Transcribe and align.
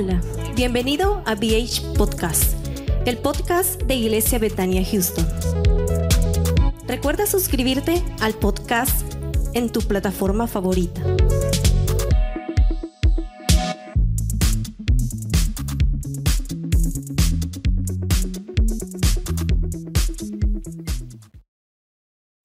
Hola, 0.00 0.20
bienvenido 0.54 1.24
a 1.26 1.34
BH 1.34 1.96
Podcast, 1.96 2.54
el 3.04 3.18
podcast 3.18 3.82
de 3.82 3.96
Iglesia 3.96 4.38
Betania 4.38 4.84
Houston. 4.84 5.26
Recuerda 6.86 7.26
suscribirte 7.26 8.04
al 8.20 8.34
podcast 8.34 9.12
en 9.54 9.72
tu 9.72 9.80
plataforma 9.80 10.46
favorita. 10.46 11.02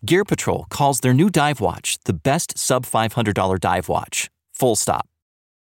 Gear 0.01 0.23
Patrol 0.25 0.65
calls 0.71 1.01
their 1.01 1.13
new 1.13 1.29
dive 1.29 1.61
watch 1.61 1.99
the 2.05 2.13
best 2.13 2.57
sub 2.57 2.87
$500 2.87 3.59
dive 3.59 3.87
watch. 3.87 4.31
Full 4.53 4.75
stop. 4.75 5.12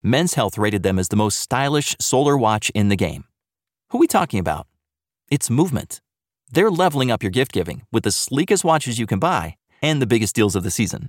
Men's 0.02 0.34
Health 0.34 0.56
rated 0.56 0.84
them 0.84 0.98
as 0.98 1.08
the 1.08 1.16
most 1.16 1.40
stylish 1.40 1.96
solar 1.98 2.36
watch 2.36 2.70
in 2.70 2.88
the 2.88 2.96
game. 2.96 3.24
Who 3.90 3.98
are 3.98 4.00
we 4.00 4.06
talking 4.06 4.38
about? 4.38 4.68
It's 5.28 5.50
Movement. 5.50 6.00
They're 6.52 6.70
leveling 6.70 7.10
up 7.10 7.22
your 7.22 7.32
gift 7.32 7.50
giving 7.52 7.82
with 7.90 8.04
the 8.04 8.12
sleekest 8.12 8.64
watches 8.64 8.98
you 8.98 9.06
can 9.06 9.18
buy 9.18 9.56
and 9.82 10.00
the 10.00 10.06
biggest 10.06 10.36
deals 10.36 10.54
of 10.54 10.62
the 10.62 10.70
season. 10.70 11.08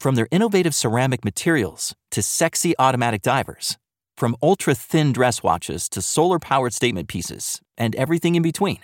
From 0.00 0.14
their 0.14 0.28
innovative 0.30 0.74
ceramic 0.74 1.24
materials 1.24 1.94
to 2.10 2.22
sexy 2.22 2.74
automatic 2.78 3.20
divers, 3.22 3.76
from 4.16 4.34
ultra 4.42 4.74
thin 4.74 5.12
dress 5.12 5.42
watches 5.42 5.88
to 5.90 6.00
solar 6.00 6.38
powered 6.38 6.72
statement 6.72 7.08
pieces, 7.08 7.60
and 7.76 7.94
everything 7.96 8.34
in 8.34 8.42
between, 8.42 8.78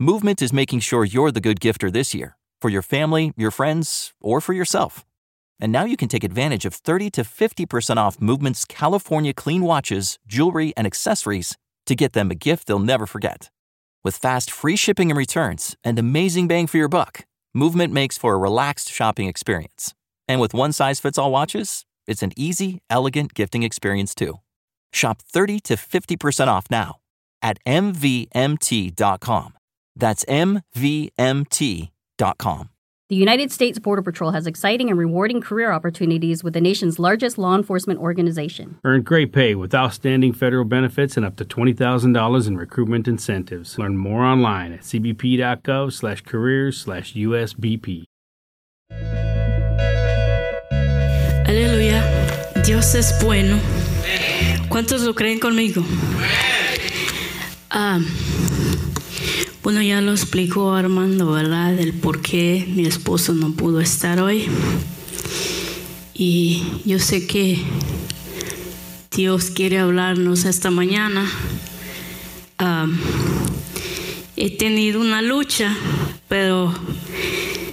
Movement 0.00 0.42
is 0.42 0.52
making 0.52 0.80
sure 0.80 1.04
you're 1.04 1.32
the 1.32 1.40
good 1.40 1.60
gifter 1.60 1.92
this 1.92 2.14
year 2.14 2.36
for 2.60 2.68
your 2.68 2.82
family, 2.82 3.32
your 3.36 3.50
friends, 3.50 4.12
or 4.20 4.40
for 4.40 4.52
yourself. 4.52 5.04
And 5.60 5.72
now 5.72 5.84
you 5.84 5.96
can 5.96 6.08
take 6.08 6.24
advantage 6.24 6.64
of 6.64 6.74
30 6.74 7.10
to 7.10 7.22
50% 7.22 7.96
off 7.96 8.20
Movement's 8.20 8.64
California 8.64 9.32
clean 9.32 9.62
watches, 9.62 10.18
jewelry, 10.26 10.72
and 10.76 10.86
accessories 10.86 11.56
to 11.86 11.94
get 11.94 12.12
them 12.12 12.30
a 12.30 12.34
gift 12.34 12.66
they'll 12.66 12.78
never 12.78 13.06
forget. 13.06 13.50
With 14.04 14.16
fast 14.16 14.50
free 14.50 14.76
shipping 14.76 15.10
and 15.10 15.18
returns 15.18 15.76
and 15.82 15.98
amazing 15.98 16.48
bang 16.48 16.66
for 16.66 16.76
your 16.76 16.88
buck, 16.88 17.24
Movement 17.54 17.92
makes 17.92 18.18
for 18.18 18.34
a 18.34 18.38
relaxed 18.38 18.88
shopping 18.92 19.26
experience. 19.26 19.94
And 20.28 20.40
with 20.40 20.54
one 20.54 20.72
size 20.72 21.00
fits 21.00 21.18
all 21.18 21.32
watches, 21.32 21.84
it's 22.06 22.22
an 22.22 22.32
easy, 22.36 22.82
elegant 22.90 23.34
gifting 23.34 23.62
experience 23.62 24.14
too. 24.14 24.40
Shop 24.92 25.20
30 25.22 25.60
to 25.60 25.74
50% 25.74 26.48
off 26.48 26.66
now 26.70 26.96
at 27.42 27.58
MVMT.com. 27.64 29.54
That's 29.96 30.24
MVMT.com. 30.26 30.60
The 33.08 33.16
United 33.16 33.50
States 33.50 33.78
Border 33.78 34.02
Patrol 34.02 34.32
has 34.32 34.46
exciting 34.46 34.90
and 34.90 34.98
rewarding 34.98 35.40
career 35.40 35.72
opportunities 35.72 36.44
with 36.44 36.52
the 36.52 36.60
nation's 36.60 36.98
largest 36.98 37.38
law 37.38 37.54
enforcement 37.56 38.00
organization. 38.00 38.78
Earn 38.84 39.00
great 39.00 39.32
pay 39.32 39.54
with 39.54 39.74
outstanding 39.74 40.34
federal 40.34 40.66
benefits 40.66 41.16
and 41.16 41.24
up 41.24 41.36
to 41.36 41.44
$20,000 41.46 42.46
in 42.46 42.58
recruitment 42.58 43.08
incentives. 43.08 43.78
Learn 43.78 43.96
more 43.96 44.22
online 44.22 44.74
at 44.74 44.80
cbp.gov 44.80 45.94
slash 45.94 46.20
careers 46.20 46.78
slash 46.78 47.14
USBP. 47.14 48.04
Aleluya. 51.46 52.62
Dios 52.62 52.94
es 52.94 53.18
bueno. 53.24 53.58
¿Cuántos 54.68 55.02
lo 55.06 55.14
creen 55.14 55.40
conmigo? 55.40 55.82
Ah, 57.70 58.00
bueno, 59.68 59.82
ya 59.82 60.00
lo 60.00 60.12
explicó 60.12 60.72
Armando, 60.72 61.30
¿verdad? 61.30 61.78
El 61.78 61.92
por 61.92 62.22
qué 62.22 62.64
mi 62.74 62.86
esposo 62.86 63.34
no 63.34 63.52
pudo 63.52 63.82
estar 63.82 64.18
hoy. 64.18 64.46
Y 66.14 66.62
yo 66.86 66.98
sé 66.98 67.26
que 67.26 67.58
Dios 69.14 69.50
quiere 69.50 69.78
hablarnos 69.78 70.46
esta 70.46 70.70
mañana. 70.70 71.30
He 74.36 74.56
tenido 74.56 75.02
una 75.02 75.20
lucha, 75.20 75.76
pero 76.28 76.72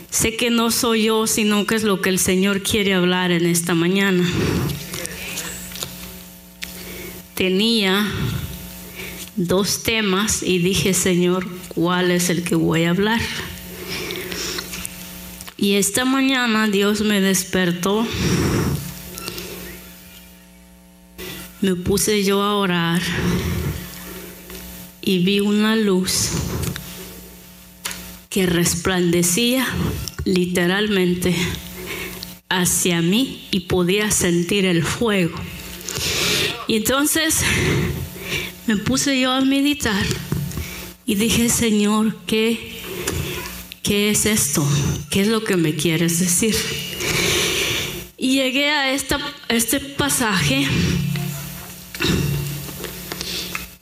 sé 0.10 0.36
que 0.36 0.50
no 0.50 0.72
soy 0.72 1.04
yo, 1.04 1.28
sino 1.28 1.66
que 1.66 1.76
es 1.76 1.84
lo 1.84 2.02
que 2.02 2.10
el 2.10 2.20
Señor 2.20 2.62
quiere 2.62 2.94
hablar 2.94 3.32
en 3.32 3.46
esta 3.46 3.74
mañana. 3.74 4.28
Tenía 7.36 8.06
dos 9.36 9.84
temas 9.84 10.44
y 10.44 10.60
dije, 10.60 10.94
Señor, 10.94 11.48
¿cuál 11.68 12.12
es 12.12 12.30
el 12.30 12.44
que 12.44 12.56
voy 12.56 12.86
a 12.86 12.92
hablar? 12.92 13.22
Y 15.58 15.76
esta 15.76 16.06
mañana 16.06 16.68
Dios 16.68 17.02
me 17.02 17.22
despertó. 17.22 18.06
Me 21.62 21.76
puse 21.76 22.24
yo 22.24 22.42
a 22.42 22.56
orar 22.56 23.02
y 25.02 25.24
vi 25.24 25.40
una 25.40 25.76
luz 25.76 26.30
que 28.30 28.46
resplandecía 28.46 29.66
literalmente 30.26 31.36
hacia 32.50 33.02
mí 33.02 33.48
y 33.52 33.62
podía 33.62 34.12
sentir 34.12 34.66
el 34.66 34.84
fuego. 34.84 35.40
Y 36.68 36.78
entonces 36.78 37.44
me 38.68 38.78
puse 38.78 39.20
yo 39.20 39.32
a 39.32 39.42
meditar 39.42 40.06
y 41.06 41.16
dije, 41.16 41.50
Señor, 41.50 42.16
¿qué, 42.26 42.82
qué 43.84 44.10
es 44.10 44.26
esto? 44.26 44.68
¿Qué 45.10 45.22
es 45.22 45.28
lo 45.28 45.44
que 45.44 45.56
me 45.56 45.76
quieres 45.76 46.20
decir? 46.20 46.56
Y 48.18 48.36
llegué 48.36 48.72
a 48.72 48.92
esta, 48.92 49.20
este 49.50 49.80
pasaje 49.80 50.68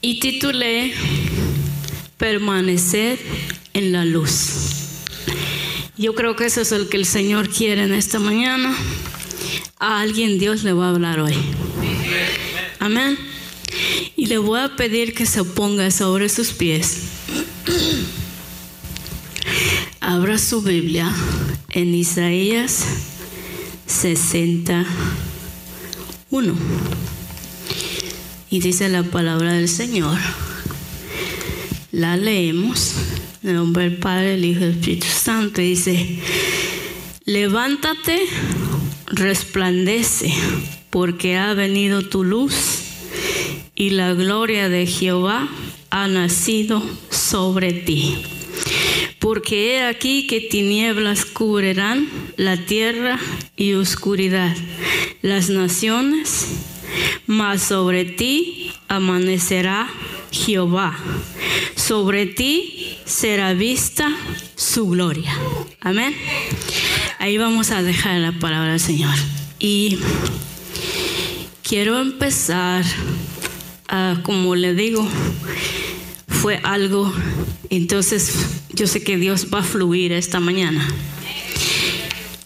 y 0.02 0.20
titulé 0.20 0.94
Permanecer 2.18 3.20
en 3.74 3.92
la 3.92 4.06
luz. 4.06 4.70
Yo 5.98 6.16
creo 6.16 6.36
que 6.36 6.46
eso 6.46 6.62
es 6.62 6.72
el 6.72 6.90
que 6.90 6.98
el 6.98 7.06
Señor 7.06 7.50
quiere 7.50 7.84
en 7.84 7.94
esta 7.94 8.20
mañana. 8.20 8.76
A 9.80 10.02
alguien 10.02 10.40
Dios 10.40 10.64
le 10.64 10.74
va 10.74 10.88
a 10.88 10.90
hablar 10.90 11.20
hoy. 11.20 11.36
Amén. 12.80 13.33
Y 14.24 14.28
le 14.28 14.38
voy 14.38 14.62
a 14.62 14.78
pedir 14.78 15.14
que 15.14 15.26
se 15.26 15.44
ponga 15.44 15.92
sobre 15.92 16.30
sus 16.30 16.54
pies. 16.54 17.00
Abra 20.00 20.38
su 20.38 20.62
Biblia 20.62 21.14
en 21.72 21.94
Isaías 21.94 22.86
61. 23.86 26.56
Y 28.50 28.62
dice 28.62 28.88
la 28.88 29.04
palabra 29.04 29.52
del 29.52 29.68
Señor. 29.68 30.18
La 31.92 32.16
leemos. 32.16 32.94
En 33.44 33.50
el 33.50 33.56
nombre 33.58 33.90
del 33.90 33.98
Padre, 33.98 34.36
el 34.36 34.46
Hijo 34.46 34.62
y 34.62 34.64
el 34.64 34.72
Espíritu 34.72 35.08
Santo. 35.08 35.60
Dice, 35.60 36.22
levántate, 37.26 38.22
resplandece, 39.08 40.34
porque 40.92 41.36
ha 41.36 41.54
venido 41.54 42.08
tu 42.08 42.24
luz 42.24 42.83
y 43.84 43.90
la 43.90 44.14
gloria 44.14 44.70
de 44.70 44.88
Jehová 44.88 45.50
ha 45.90 46.08
nacido 46.08 46.82
sobre 47.10 47.74
ti. 47.74 48.16
Porque 49.20 49.76
he 49.76 49.84
aquí 49.84 50.26
que 50.26 50.40
tinieblas 50.40 51.26
cubrirán 51.26 52.08
la 52.38 52.56
tierra 52.56 53.20
y 53.58 53.74
oscuridad 53.74 54.56
las 55.22 55.50
naciones, 55.50 56.48
mas 57.28 57.62
sobre 57.62 58.06
ti 58.06 58.72
amanecerá 58.88 59.90
Jehová. 60.32 60.98
Sobre 61.76 62.26
ti 62.26 63.00
será 63.04 63.54
vista 63.54 64.16
su 64.56 64.88
gloria. 64.88 65.38
Amén. 65.82 66.16
Ahí 67.20 67.38
vamos 67.38 67.72
a 67.72 67.84
dejar 67.84 68.22
la 68.22 68.32
palabra 68.32 68.72
del 68.72 68.80
Señor. 68.80 69.16
Y 69.60 70.00
quiero 71.64 72.00
empezar, 72.00 72.86
uh, 73.92 74.22
como 74.24 74.56
le 74.56 74.74
digo, 74.74 75.08
fue 76.28 76.60
algo, 76.64 77.12
entonces 77.70 78.34
yo 78.74 78.88
sé 78.88 79.04
que 79.04 79.18
Dios 79.18 79.48
va 79.54 79.60
a 79.60 79.64
fluir 79.64 80.12
esta 80.12 80.40
mañana. 80.40 80.88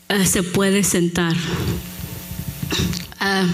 Uh, 0.10 0.25
se 0.25 0.44
puede 0.44 0.84
sentar. 0.84 1.36
Uh, 3.19 3.48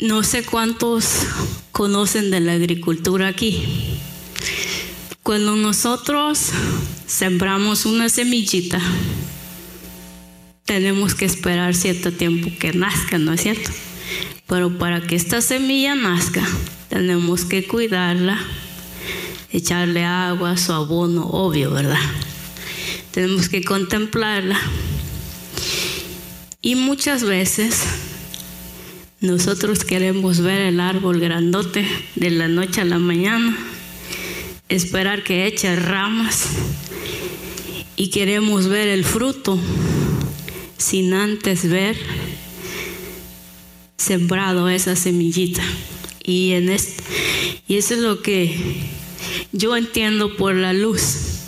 no 0.00 0.22
sé 0.22 0.44
cuántos 0.44 1.20
conocen 1.72 2.30
de 2.30 2.40
la 2.40 2.52
agricultura 2.52 3.28
aquí. 3.28 3.98
Cuando 5.22 5.56
nosotros 5.56 6.50
sembramos 7.06 7.86
una 7.86 8.08
semillita, 8.08 8.80
tenemos 10.64 11.14
que 11.14 11.24
esperar 11.24 11.74
cierto 11.74 12.12
tiempo 12.12 12.50
que 12.58 12.72
nazca, 12.72 13.18
¿no 13.18 13.32
es 13.32 13.42
cierto? 13.42 13.70
Pero 14.46 14.78
para 14.78 15.00
que 15.00 15.16
esta 15.16 15.40
semilla 15.40 15.94
nazca, 15.94 16.46
tenemos 16.88 17.44
que 17.44 17.66
cuidarla, 17.66 18.38
echarle 19.50 20.04
agua, 20.04 20.56
su 20.56 20.72
abono, 20.72 21.26
obvio, 21.26 21.70
¿verdad? 21.70 21.98
Tenemos 23.10 23.48
que 23.48 23.64
contemplarla. 23.64 24.58
Y 26.60 26.74
muchas 26.74 27.24
veces 27.24 27.84
nosotros 29.20 29.84
queremos 29.84 30.40
ver 30.40 30.60
el 30.60 30.80
árbol 30.80 31.20
grandote 31.20 31.86
de 32.14 32.30
la 32.30 32.48
noche 32.48 32.82
a 32.82 32.84
la 32.84 32.98
mañana, 32.98 33.56
esperar 34.68 35.24
que 35.24 35.46
eche 35.46 35.76
ramas 35.76 36.48
y 37.96 38.10
queremos 38.10 38.68
ver 38.68 38.88
el 38.88 39.04
fruto 39.04 39.58
sin 40.76 41.14
antes 41.14 41.68
ver 41.68 41.96
sembrado 44.04 44.68
esa 44.68 44.96
semillita. 44.96 45.62
Y, 46.22 46.52
en 46.52 46.74
y 47.66 47.76
eso 47.76 47.94
es 47.94 48.00
lo 48.00 48.22
que 48.22 48.56
yo 49.52 49.76
entiendo 49.76 50.36
por 50.36 50.54
la 50.54 50.72
luz. 50.72 51.40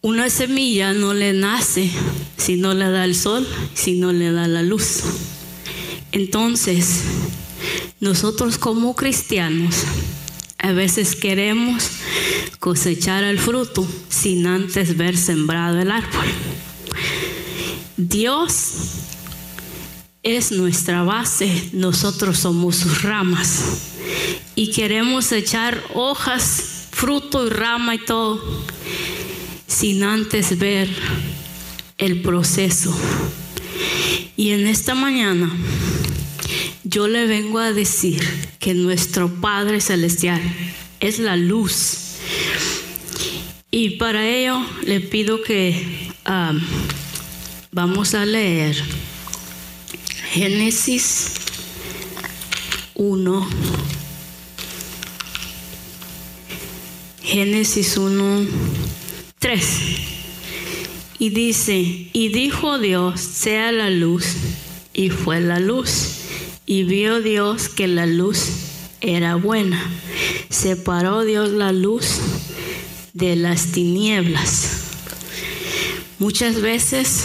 Una 0.00 0.30
semilla 0.30 0.92
no 0.92 1.14
le 1.14 1.32
nace 1.32 1.90
si 2.36 2.56
no 2.56 2.74
le 2.74 2.90
da 2.90 3.04
el 3.04 3.14
sol, 3.14 3.46
si 3.74 3.98
no 3.98 4.12
le 4.12 4.32
da 4.32 4.46
la 4.46 4.62
luz. 4.62 5.02
Entonces, 6.12 7.02
nosotros 8.00 8.56
como 8.58 8.94
cristianos 8.94 9.74
a 10.58 10.72
veces 10.72 11.16
queremos 11.16 11.90
cosechar 12.58 13.24
el 13.24 13.38
fruto 13.38 13.86
sin 14.08 14.46
antes 14.46 14.96
ver 14.96 15.16
sembrado 15.16 15.80
el 15.80 15.90
árbol. 15.90 16.26
Dios 17.96 19.05
es 20.26 20.50
nuestra 20.50 21.04
base, 21.04 21.70
nosotros 21.72 22.40
somos 22.40 22.74
sus 22.74 23.02
ramas 23.02 23.62
y 24.56 24.72
queremos 24.72 25.30
echar 25.30 25.80
hojas, 25.94 26.88
fruto 26.90 27.46
y 27.46 27.50
rama 27.50 27.94
y 27.94 27.98
todo 27.98 28.42
sin 29.68 30.02
antes 30.02 30.58
ver 30.58 30.88
el 31.98 32.22
proceso. 32.22 32.92
Y 34.36 34.50
en 34.50 34.66
esta 34.66 34.96
mañana 34.96 35.48
yo 36.82 37.06
le 37.06 37.28
vengo 37.28 37.60
a 37.60 37.72
decir 37.72 38.20
que 38.58 38.74
nuestro 38.74 39.32
Padre 39.32 39.80
Celestial 39.80 40.42
es 40.98 41.20
la 41.20 41.36
luz. 41.36 42.16
Y 43.70 43.90
para 43.90 44.26
ello 44.26 44.60
le 44.84 44.98
pido 44.98 45.40
que 45.44 46.10
um, 46.28 46.60
vamos 47.70 48.14
a 48.14 48.24
leer 48.26 48.76
Génesis 50.30 51.34
1. 52.94 53.48
Génesis 57.22 57.96
1, 57.96 58.46
3. 59.38 59.66
Y 61.18 61.30
dice, 61.30 62.08
y 62.12 62.28
dijo 62.28 62.78
Dios, 62.78 63.20
sea 63.20 63.72
la 63.72 63.90
luz, 63.90 64.36
y 64.92 65.10
fue 65.10 65.40
la 65.40 65.58
luz. 65.58 66.20
Y 66.66 66.82
vio 66.84 67.22
Dios 67.22 67.68
que 67.68 67.86
la 67.86 68.06
luz 68.06 68.48
era 69.00 69.36
buena. 69.36 69.82
Separó 70.50 71.24
Dios 71.24 71.50
la 71.50 71.72
luz 71.72 72.18
de 73.12 73.36
las 73.36 73.72
tinieblas. 73.72 74.82
Muchas 76.18 76.60
veces 76.60 77.24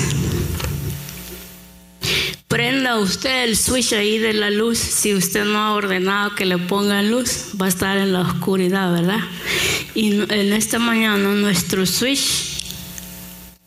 prenda 2.52 3.00
usted 3.00 3.46
el 3.46 3.56
switch 3.56 3.94
ahí 3.94 4.18
de 4.18 4.34
la 4.34 4.50
luz. 4.50 4.78
Si 4.78 5.16
usted 5.16 5.46
no 5.46 5.58
ha 5.58 5.74
ordenado 5.74 6.36
que 6.36 6.46
le 6.46 6.58
ponga 6.58 7.02
luz, 7.02 7.52
va 7.60 7.68
a 7.68 7.70
estar 7.70 7.98
en 7.98 8.12
la 8.12 8.20
oscuridad, 8.20 8.92
¿verdad? 8.92 9.22
Y 9.96 10.20
en 10.20 10.52
esta 10.52 10.78
mañana 10.78 11.34
nuestro 11.34 11.86
switch 11.86 12.66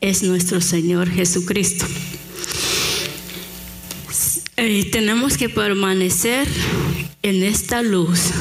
es 0.02 0.22
nuestro 0.22 0.60
Señor 0.60 1.08
Jesucristo. 1.08 1.86
Eh, 4.58 4.90
tenemos 4.92 5.38
que 5.38 5.48
permanecer 5.48 6.46
en 7.22 7.42
esta 7.42 7.80
luz. 7.80 8.32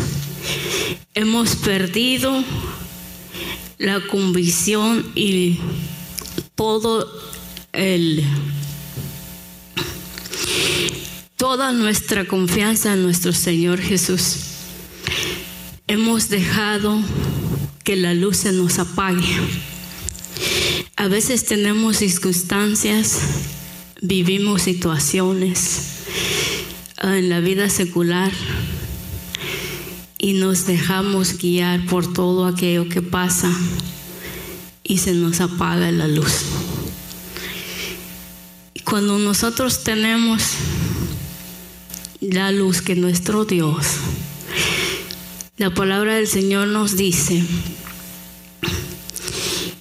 Hemos 1.15 1.55
perdido 1.55 2.43
la 3.77 4.01
convicción 4.07 5.09
y 5.15 5.57
todo 6.55 7.09
el 7.71 8.25
toda 11.43 11.73
nuestra 11.73 12.23
confianza 12.23 12.93
en 12.93 13.03
nuestro 13.03 13.33
Señor 13.33 13.81
Jesús. 13.81 14.37
Hemos 15.87 16.29
dejado 16.29 16.97
que 17.83 17.97
la 17.97 18.13
luz 18.13 18.37
se 18.37 18.53
nos 18.53 18.79
apague. 18.79 19.27
A 20.95 21.09
veces 21.09 21.43
tenemos 21.43 21.97
circunstancias, 21.97 23.19
vivimos 24.01 24.61
situaciones 24.61 26.05
ah, 26.95 27.17
en 27.17 27.27
la 27.27 27.41
vida 27.41 27.69
secular 27.69 28.31
y 30.17 30.35
nos 30.35 30.65
dejamos 30.65 31.37
guiar 31.39 31.85
por 31.87 32.13
todo 32.13 32.45
aquello 32.45 32.87
que 32.87 33.01
pasa 33.01 33.51
y 34.81 34.99
se 34.99 35.11
nos 35.11 35.41
apaga 35.41 35.91
la 35.91 36.07
luz. 36.07 36.45
Cuando 38.85 39.19
nosotros 39.19 39.83
tenemos 39.83 40.41
la 42.31 42.51
luz 42.51 42.81
que 42.81 42.95
nuestro 42.95 43.43
Dios, 43.45 43.85
la 45.57 45.73
palabra 45.73 46.15
del 46.15 46.27
Señor 46.27 46.67
nos 46.67 46.95
dice 46.95 47.43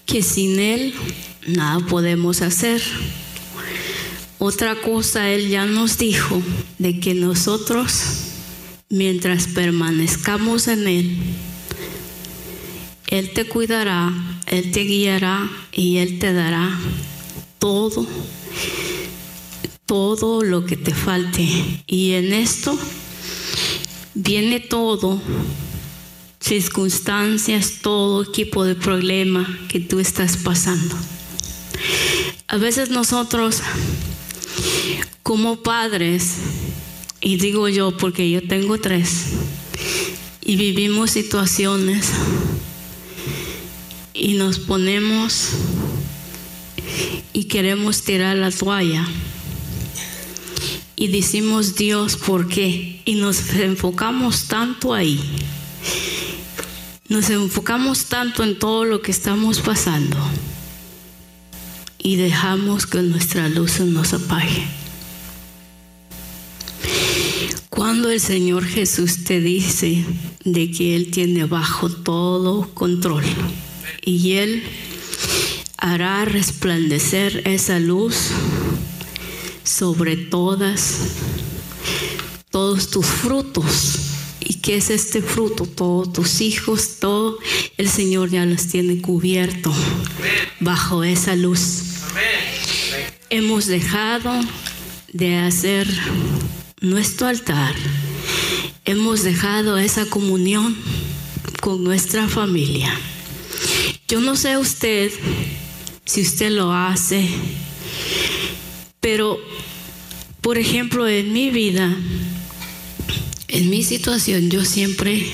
que 0.07 0.23
sin 0.23 0.59
Él 0.59 0.95
nada 1.47 1.87
podemos 1.87 2.43
hacer. 2.43 2.83
Otra 4.39 4.75
cosa, 4.75 5.31
Él 5.31 5.49
ya 5.49 5.67
nos 5.67 5.99
dijo 5.99 6.43
de 6.79 6.99
que 6.99 7.15
nosotros, 7.15 8.03
mientras 8.89 9.47
permanezcamos 9.47 10.67
en 10.67 10.89
Él, 10.89 11.17
Él 13.07 13.33
te 13.33 13.47
cuidará, 13.47 14.13
Él 14.47 14.73
te 14.73 14.81
guiará 14.81 15.49
y 15.73 15.99
Él 15.99 16.19
te 16.19 16.33
dará 16.33 16.77
todo 17.61 18.07
todo 19.93 20.43
lo 20.43 20.65
que 20.65 20.79
te 20.79 20.95
falte. 20.95 21.47
Y 21.87 22.13
en 22.13 22.33
esto 22.33 22.79
viene 24.15 24.59
todo, 24.59 25.21
circunstancias, 26.41 27.81
todo 27.83 28.25
tipo 28.25 28.65
de 28.65 28.75
problema 28.75 29.47
que 29.69 29.81
tú 29.81 30.01
estás 30.01 30.39
pasando. 30.39 30.97
A 32.49 32.57
veces 32.57 32.89
nosotros, 32.89 33.61
como 35.23 35.63
padres, 35.63 36.37
y 37.21 37.37
digo 37.37 37.69
yo 37.69 37.95
porque 37.95 38.31
yo 38.31 38.49
tengo 38.49 38.81
tres, 38.81 39.27
y 40.41 40.57
vivimos 40.57 41.11
situaciones 41.11 42.09
y 44.15 44.39
nos 44.39 44.59
ponemos 44.59 45.51
y 47.35 47.45
queremos 47.45 48.01
tirar 48.05 48.39
la 48.39 48.51
toalla 48.51 49.07
y 51.03 51.09
decimos 51.09 51.75
Dios, 51.75 52.17
¿por 52.17 52.47
qué? 52.47 53.03
Y 53.05 53.17
nos 53.17 53.51
enfocamos 53.55 54.47
tanto 54.47 54.95
ahí. 54.95 55.19
Nos 57.09 57.29
enfocamos 57.29 58.05
tanto 58.05 58.45
en 58.45 58.57
todo 58.57 58.85
lo 58.85 59.03
que 59.03 59.11
estamos 59.11 59.59
pasando 59.59 60.17
y 61.99 62.15
dejamos 62.15 62.87
que 62.87 63.03
nuestra 63.03 63.49
luz 63.49 63.81
nos 63.81 64.15
apague. 64.15 64.65
Cuando 67.69 68.09
el 68.09 68.21
Señor 68.21 68.65
Jesús 68.65 69.25
te 69.25 69.41
dice 69.41 70.05
de 70.45 70.71
que 70.71 70.95
Él 70.95 71.11
tiene 71.11 71.47
bajo 71.47 71.91
todo 71.91 72.73
control 72.75 73.25
y 74.05 74.35
Él 74.35 74.63
hará 75.79 76.25
resplandecer 76.27 77.43
esa 77.45 77.81
luz 77.81 78.31
sobre 79.65 80.17
todas, 80.17 80.99
todos 82.51 82.91
tus 82.91 83.07
frutos. 83.07 83.99
¿Y 84.41 84.55
qué 84.55 84.77
es 84.77 84.91
este 84.91 85.23
fruto? 85.23 85.67
Todos 85.67 86.13
tus 86.13 86.41
hijos, 86.41 86.99
todo 87.01 87.39
el 87.77 87.89
Señor 87.89 88.31
ya 88.31 88.45
los 88.45 88.67
tiene 88.67 89.01
cubierto 89.01 89.73
bajo 90.61 91.05
esa 91.05 91.37
luz. 91.37 91.83
Hemos 93.31 93.67
dejado 93.67 94.33
de 95.13 95.37
hacer 95.37 95.89
nuestro 96.81 97.29
altar. 97.29 97.75
Hemos 98.85 99.23
dejado 99.23 99.79
esa 99.79 100.07
comunión 100.07 100.77
con 101.61 101.85
nuestra 101.85 102.29
familia. 102.29 102.93
Yo 104.09 104.21
no 104.21 104.37
sé 104.37 104.59
usted 104.59 105.13
si 106.05 106.21
usted 106.23 106.51
lo 106.51 106.73
hace, 106.73 107.29
pero 109.03 109.39
por 110.41 110.59
ejemplo, 110.59 111.07
en 111.07 111.33
mi 111.33 111.51
vida, 111.51 111.97
en 113.49 113.71
mi 113.71 113.83
situación, 113.85 114.49
yo 114.51 114.65
siempre 114.65 115.25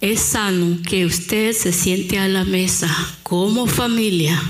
es 0.00 0.20
sano 0.20 0.78
que 0.82 1.06
usted 1.06 1.54
se 1.54 1.72
siente 1.72 2.18
a 2.18 2.28
la 2.28 2.44
mesa 2.44 2.88
como 3.22 3.66
familia, 3.66 4.42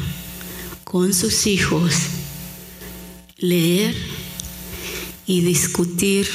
con 0.83 1.15
sus 1.15 1.47
hijos, 1.47 1.95
leer 3.37 3.95
y 5.27 5.43
discutir, 5.43 6.29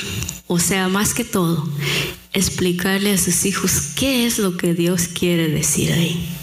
o 0.47 0.59
sea, 0.59 0.87
más 0.87 1.13
que 1.13 1.25
todo, 1.25 1.69
explicarle 2.31 3.11
a 3.11 3.17
sus 3.17 3.45
hijos 3.45 3.91
qué 3.95 4.25
es 4.25 4.39
lo 4.39 4.55
que 4.55 4.73
Dios 4.73 5.09
quiere 5.09 5.49
decir 5.49 5.91
ahí. 5.91 6.34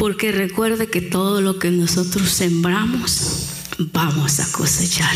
Porque 0.00 0.32
recuerde 0.32 0.86
que 0.86 1.02
todo 1.02 1.42
lo 1.42 1.58
que 1.58 1.70
nosotros 1.70 2.30
sembramos, 2.30 3.48
vamos 3.92 4.40
a 4.40 4.50
cosechar. 4.50 5.14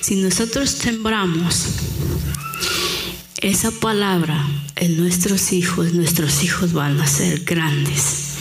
Si 0.00 0.16
nosotros 0.16 0.70
sembramos 0.70 1.66
esa 3.42 3.70
palabra 3.72 4.42
en 4.76 4.96
nuestros 4.96 5.52
hijos, 5.52 5.92
nuestros 5.92 6.42
hijos 6.42 6.72
van 6.72 6.98
a 6.98 7.06
ser 7.06 7.44
grandes. 7.44 8.38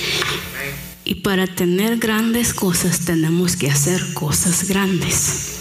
Y 1.03 1.15
para 1.15 1.45
tener 1.45 1.97
grandes 1.97 2.53
cosas 2.53 3.01
tenemos 3.01 3.57
que 3.57 3.69
hacer 3.69 4.01
cosas 4.13 4.69
grandes. 4.69 5.57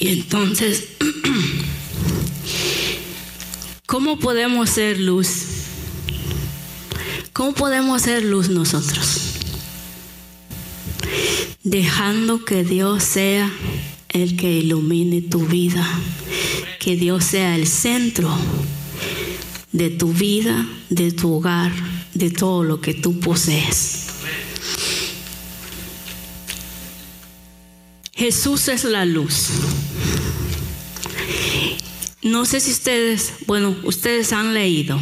Y 0.00 0.08
entonces, 0.08 0.88
¿cómo 3.86 4.18
podemos 4.18 4.70
ser 4.70 4.98
luz? 4.98 5.53
¿Cómo 7.34 7.52
podemos 7.52 8.02
ser 8.02 8.22
luz 8.22 8.48
nosotros? 8.48 9.32
Dejando 11.64 12.44
que 12.44 12.62
Dios 12.62 13.02
sea 13.02 13.52
el 14.10 14.36
que 14.36 14.52
ilumine 14.52 15.20
tu 15.20 15.44
vida, 15.44 15.84
que 16.78 16.94
Dios 16.94 17.24
sea 17.24 17.56
el 17.56 17.66
centro 17.66 18.32
de 19.72 19.90
tu 19.90 20.12
vida, 20.12 20.64
de 20.90 21.10
tu 21.10 21.34
hogar, 21.34 21.72
de 22.14 22.30
todo 22.30 22.62
lo 22.62 22.80
que 22.80 22.94
tú 22.94 23.18
posees. 23.18 24.06
Jesús 28.12 28.68
es 28.68 28.84
la 28.84 29.04
luz. 29.04 29.48
No 32.22 32.44
sé 32.44 32.60
si 32.60 32.70
ustedes, 32.70 33.32
bueno, 33.48 33.74
ustedes 33.82 34.32
han 34.32 34.54
leído 34.54 35.00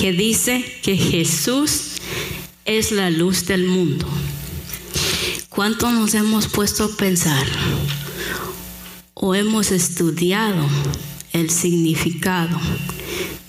que 0.00 0.12
dice 0.14 0.64
que 0.82 0.96
Jesús 0.96 1.96
es 2.64 2.90
la 2.90 3.10
luz 3.10 3.44
del 3.44 3.66
mundo. 3.66 4.08
¿Cuánto 5.50 5.90
nos 5.90 6.14
hemos 6.14 6.48
puesto 6.48 6.84
a 6.84 6.96
pensar 6.96 7.46
o 9.12 9.34
hemos 9.34 9.70
estudiado 9.72 10.66
el 11.34 11.50
significado 11.50 12.58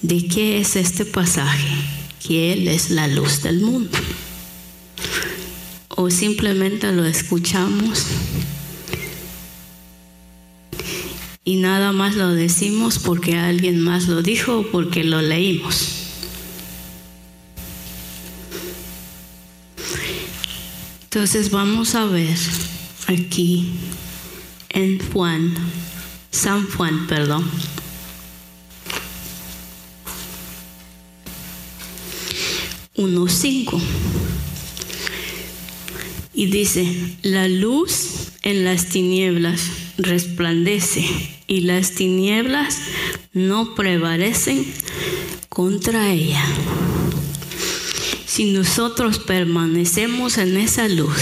de 0.02 0.28
qué 0.28 0.60
es 0.60 0.76
este 0.76 1.06
pasaje? 1.06 1.70
Que 2.22 2.52
Él 2.52 2.68
es 2.68 2.90
la 2.90 3.08
luz 3.08 3.44
del 3.44 3.62
mundo. 3.62 3.98
O 5.88 6.10
simplemente 6.10 6.92
lo 6.92 7.06
escuchamos 7.06 8.08
y 11.46 11.56
nada 11.56 11.94
más 11.94 12.18
lo 12.18 12.32
decimos 12.32 13.00
porque 13.00 13.38
alguien 13.38 13.80
más 13.80 14.10
lo 14.10 14.22
dijo 14.22 14.60
o 14.60 14.68
porque 14.70 15.06
lo 15.06 15.22
leímos. 15.22 16.01
Entonces 21.14 21.52
vamos 21.52 21.94
a 21.96 22.06
ver 22.06 22.38
aquí 23.08 23.74
en 24.70 24.98
Juan, 25.12 25.54
San 26.32 26.66
Juan, 26.70 27.06
perdón. 27.06 27.44
Uno 32.96 33.28
cinco. 33.28 33.82
Y 36.34 36.46
dice, 36.46 37.18
la 37.24 37.50
luz 37.50 38.32
en 38.44 38.64
las 38.64 38.86
tinieblas 38.86 39.64
resplandece 39.98 41.06
y 41.46 41.60
las 41.60 41.92
tinieblas 41.92 42.80
no 43.34 43.76
prevalecen 43.76 44.66
contra 45.50 46.10
ella. 46.10 46.42
Si 48.34 48.46
nosotros 48.46 49.20
permanecemos 49.20 50.38
en 50.38 50.56
esa 50.56 50.88
luz, 50.88 51.18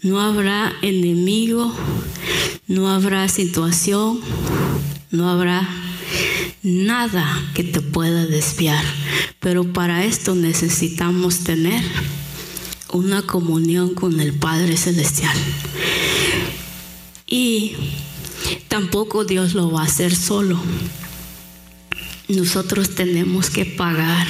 no 0.00 0.20
habrá 0.20 0.72
enemigo, 0.80 1.74
no 2.68 2.88
habrá 2.88 3.28
situación, 3.28 4.20
no 5.10 5.28
habrá 5.28 5.68
nada 6.62 7.26
que 7.54 7.64
te 7.64 7.80
pueda 7.80 8.26
desviar. 8.26 8.84
Pero 9.40 9.72
para 9.72 10.04
esto 10.04 10.36
necesitamos 10.36 11.40
tener 11.40 11.82
una 12.92 13.22
comunión 13.22 13.92
con 13.92 14.20
el 14.20 14.34
Padre 14.34 14.76
Celestial. 14.76 15.36
Y 17.26 17.72
tampoco 18.68 19.24
Dios 19.24 19.54
lo 19.54 19.72
va 19.72 19.80
a 19.80 19.86
hacer 19.86 20.14
solo. 20.14 20.62
Nosotros 22.28 22.94
tenemos 22.94 23.50
que 23.50 23.64
pagar 23.64 24.28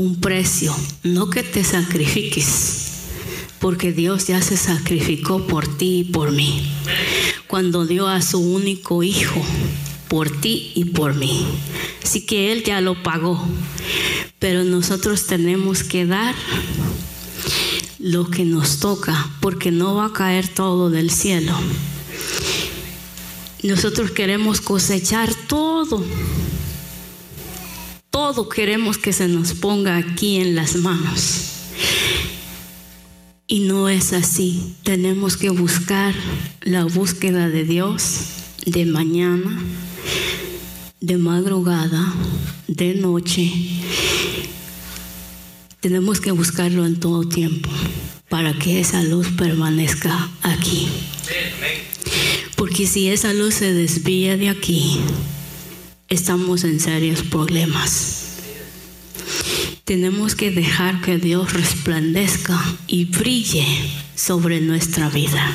un 0.00 0.16
precio, 0.16 0.74
no 1.02 1.28
que 1.28 1.42
te 1.42 1.62
sacrifiques, 1.62 2.86
porque 3.58 3.92
Dios 3.92 4.28
ya 4.28 4.40
se 4.40 4.56
sacrificó 4.56 5.46
por 5.46 5.76
ti 5.76 5.98
y 5.98 6.04
por 6.04 6.32
mí. 6.32 6.72
Cuando 7.46 7.84
dio 7.84 8.08
a 8.08 8.22
su 8.22 8.38
único 8.38 9.02
hijo 9.02 9.44
por 10.08 10.30
ti 10.40 10.72
y 10.74 10.86
por 10.86 11.14
mí. 11.14 11.46
Así 12.02 12.24
que 12.24 12.50
Él 12.50 12.64
ya 12.64 12.80
lo 12.80 13.02
pagó. 13.02 13.46
Pero 14.38 14.64
nosotros 14.64 15.26
tenemos 15.26 15.84
que 15.84 16.06
dar 16.06 16.34
lo 17.98 18.30
que 18.30 18.46
nos 18.46 18.78
toca, 18.78 19.28
porque 19.42 19.70
no 19.70 19.96
va 19.96 20.06
a 20.06 20.12
caer 20.14 20.48
todo 20.48 20.88
del 20.88 21.10
cielo. 21.10 21.52
Nosotros 23.62 24.12
queremos 24.12 24.62
cosechar 24.62 25.34
todo. 25.46 26.02
Todo 28.10 28.48
queremos 28.48 28.98
que 28.98 29.12
se 29.12 29.28
nos 29.28 29.54
ponga 29.54 29.96
aquí 29.96 30.36
en 30.40 30.54
las 30.54 30.76
manos. 30.76 31.46
Y 33.46 33.60
no 33.60 33.88
es 33.88 34.12
así. 34.12 34.74
Tenemos 34.82 35.36
que 35.36 35.50
buscar 35.50 36.14
la 36.60 36.84
búsqueda 36.84 37.48
de 37.48 37.64
Dios 37.64 38.20
de 38.66 38.84
mañana, 38.84 39.58
de 41.00 41.16
madrugada, 41.16 42.12
de 42.68 42.94
noche. 42.94 43.50
Tenemos 45.80 46.20
que 46.20 46.30
buscarlo 46.30 46.84
en 46.86 47.00
todo 47.00 47.28
tiempo 47.28 47.70
para 48.28 48.52
que 48.52 48.80
esa 48.80 49.02
luz 49.02 49.28
permanezca 49.36 50.30
aquí. 50.42 50.88
Porque 52.56 52.86
si 52.86 53.08
esa 53.08 53.32
luz 53.32 53.54
se 53.54 53.72
desvía 53.72 54.36
de 54.36 54.50
aquí, 54.50 55.00
estamos 56.10 56.64
en 56.64 56.80
serios 56.80 57.22
problemas. 57.22 58.40
Tenemos 59.84 60.34
que 60.34 60.50
dejar 60.50 61.00
que 61.02 61.18
Dios 61.18 61.52
resplandezca 61.52 62.60
y 62.88 63.04
brille 63.04 63.64
sobre 64.16 64.60
nuestra 64.60 65.08
vida. 65.08 65.54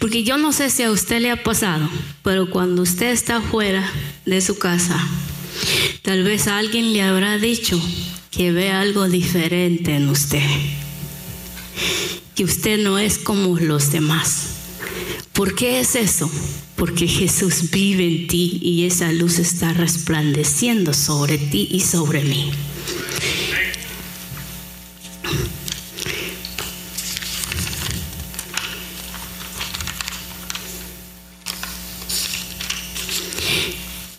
Porque 0.00 0.24
yo 0.24 0.38
no 0.38 0.52
sé 0.52 0.70
si 0.70 0.82
a 0.82 0.90
usted 0.90 1.20
le 1.20 1.30
ha 1.30 1.44
pasado, 1.44 1.88
pero 2.24 2.50
cuando 2.50 2.82
usted 2.82 3.12
está 3.12 3.40
fuera 3.40 3.88
de 4.26 4.40
su 4.40 4.58
casa, 4.58 5.00
tal 6.02 6.24
vez 6.24 6.48
alguien 6.48 6.92
le 6.92 7.02
habrá 7.02 7.38
dicho 7.38 7.80
que 8.32 8.50
ve 8.50 8.72
algo 8.72 9.08
diferente 9.08 9.94
en 9.94 10.08
usted, 10.08 10.48
que 12.34 12.42
usted 12.42 12.82
no 12.82 12.98
es 12.98 13.18
como 13.18 13.56
los 13.56 13.92
demás. 13.92 14.48
¿Por 15.32 15.54
qué 15.54 15.78
es 15.78 15.94
eso? 15.94 16.28
Porque 16.78 17.08
Jesús 17.08 17.70
vive 17.70 18.06
en 18.06 18.28
ti 18.28 18.60
y 18.62 18.86
esa 18.86 19.12
luz 19.12 19.40
está 19.40 19.74
resplandeciendo 19.74 20.94
sobre 20.94 21.36
ti 21.36 21.68
y 21.70 21.80
sobre 21.80 22.22
mí. 22.22 22.52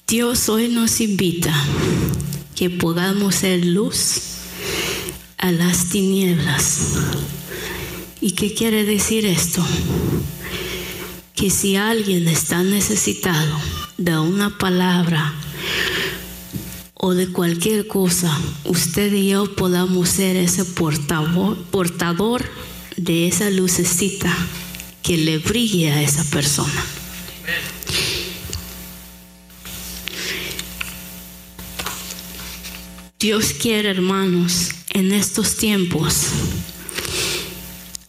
Dios 0.10 0.50
hoy 0.50 0.68
nos 0.70 1.02
invita 1.02 1.54
que 2.56 2.70
podamos 2.70 3.36
ser 3.36 3.64
luz 3.64 4.22
a 5.38 5.52
las 5.52 5.90
tinieblas. 5.90 6.96
¿Y 8.20 8.32
qué 8.32 8.54
quiere 8.54 8.84
decir 8.84 9.26
esto? 9.26 9.64
Que 11.40 11.50
si 11.50 11.78
alguien 11.78 12.28
está 12.28 12.64
necesitado 12.64 13.58
de 13.98 14.20
una 14.20 14.58
palabra 14.58 15.34
o 16.96 17.14
de 17.14 17.32
cualquier 17.32 17.88
cosa, 17.88 18.38
usted 18.66 19.14
y 19.14 19.30
yo 19.30 19.56
podamos 19.56 20.10
ser 20.10 20.36
ese 20.36 20.66
portador, 20.66 22.44
de 22.98 23.30
esa 23.30 23.50
lucecita 23.50 24.36
que 25.02 25.16
le 25.16 25.38
brille 25.38 25.94
a 25.94 26.02
esa 26.02 26.26
persona. 26.26 26.84
Dios 33.18 33.54
quiere, 33.54 33.92
hermanos, 33.92 34.72
en 34.90 35.14
estos 35.14 35.56
tiempos 35.56 36.28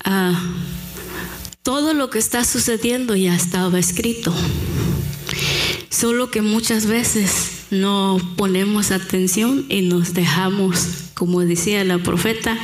ah, 0.05 0.53
todo 1.71 1.95
lo 1.95 2.11
que 2.11 2.19
está 2.19 2.43
sucediendo 2.43 3.15
ya 3.15 3.33
estaba 3.33 3.79
escrito. 3.79 4.35
Solo 5.89 6.29
que 6.29 6.43
muchas 6.43 6.87
veces 6.87 7.67
no 7.71 8.19
ponemos 8.37 8.91
atención 8.91 9.67
y 9.69 9.83
nos 9.83 10.13
dejamos, 10.13 10.89
como 11.15 11.43
decía 11.43 11.85
la 11.85 11.99
profeta, 11.99 12.59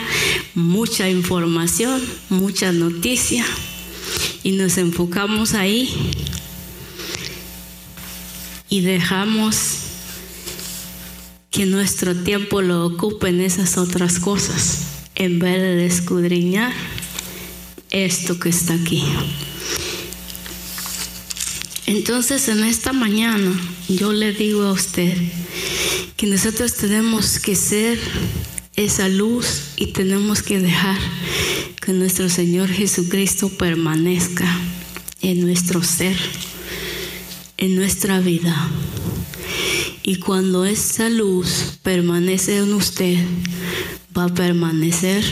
mucha 0.56 1.08
información, 1.08 2.02
mucha 2.30 2.72
noticia 2.72 3.44
y 4.42 4.50
nos 4.50 4.76
enfocamos 4.76 5.54
ahí 5.54 5.88
y 8.68 8.80
dejamos 8.80 9.82
que 11.52 11.64
nuestro 11.64 12.16
tiempo 12.16 12.60
lo 12.60 12.84
ocupe 12.84 13.28
en 13.28 13.40
esas 13.40 13.78
otras 13.78 14.18
cosas 14.18 14.82
en 15.14 15.38
vez 15.38 15.60
de 15.60 15.86
escudriñar 15.86 16.72
esto 17.90 18.38
que 18.38 18.48
está 18.48 18.74
aquí. 18.74 19.04
Entonces 21.86 22.48
en 22.48 22.64
esta 22.64 22.92
mañana 22.92 23.52
yo 23.88 24.12
le 24.12 24.32
digo 24.32 24.64
a 24.64 24.72
usted 24.72 25.16
que 26.16 26.26
nosotros 26.26 26.74
tenemos 26.74 27.38
que 27.38 27.54
ser 27.54 27.98
esa 28.74 29.08
luz 29.08 29.72
y 29.76 29.92
tenemos 29.92 30.42
que 30.42 30.58
dejar 30.58 30.98
que 31.80 31.92
nuestro 31.92 32.28
Señor 32.28 32.68
Jesucristo 32.68 33.48
permanezca 33.50 34.46
en 35.22 35.40
nuestro 35.40 35.82
ser, 35.82 36.16
en 37.56 37.76
nuestra 37.76 38.20
vida. 38.20 38.68
Y 40.02 40.16
cuando 40.16 40.66
esa 40.66 41.08
luz 41.08 41.78
permanece 41.82 42.58
en 42.58 42.72
usted, 42.74 43.18
va 44.16 44.24
a 44.24 44.34
permanecer 44.34 45.24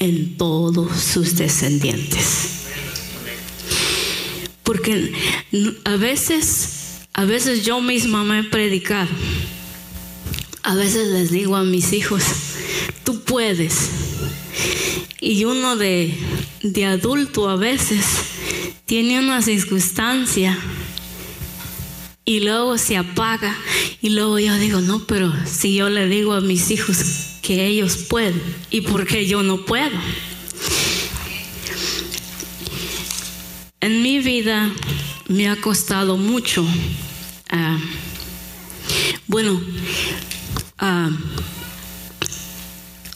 en 0.00 0.36
todos 0.36 1.00
sus 1.00 1.36
descendientes. 1.36 2.64
Porque 4.64 5.12
a 5.84 5.96
veces, 5.96 7.02
a 7.12 7.24
veces 7.24 7.64
yo 7.64 7.80
misma 7.80 8.24
me 8.24 8.40
he 8.40 8.44
predicado. 8.44 9.10
A 10.62 10.74
veces 10.74 11.08
les 11.08 11.30
digo 11.30 11.56
a 11.56 11.64
mis 11.64 11.92
hijos, 11.92 12.22
tú 13.04 13.20
puedes. 13.20 13.90
Y 15.20 15.44
uno 15.44 15.76
de, 15.76 16.14
de 16.62 16.86
adulto 16.86 17.48
a 17.48 17.56
veces 17.56 18.04
tiene 18.86 19.18
una 19.18 19.42
circunstancia 19.42 20.58
y 22.24 22.40
luego 22.40 22.78
se 22.78 22.96
apaga 22.96 23.56
y 24.00 24.10
luego 24.10 24.38
yo 24.38 24.56
digo, 24.56 24.80
no, 24.80 25.04
pero 25.04 25.32
si 25.46 25.74
yo 25.74 25.90
le 25.90 26.06
digo 26.06 26.32
a 26.32 26.40
mis 26.40 26.70
hijos 26.70 27.29
que 27.50 27.66
ellos 27.66 27.96
pueden 28.08 28.40
y 28.70 28.82
por 28.82 29.04
qué 29.08 29.26
yo 29.26 29.42
no 29.42 29.64
puedo. 29.64 29.98
En 33.80 34.04
mi 34.04 34.20
vida 34.20 34.72
me 35.26 35.48
ha 35.48 35.60
costado 35.60 36.16
mucho. 36.16 36.64
ah, 37.50 37.76
bueno, 39.26 39.60
ah, 40.78 41.10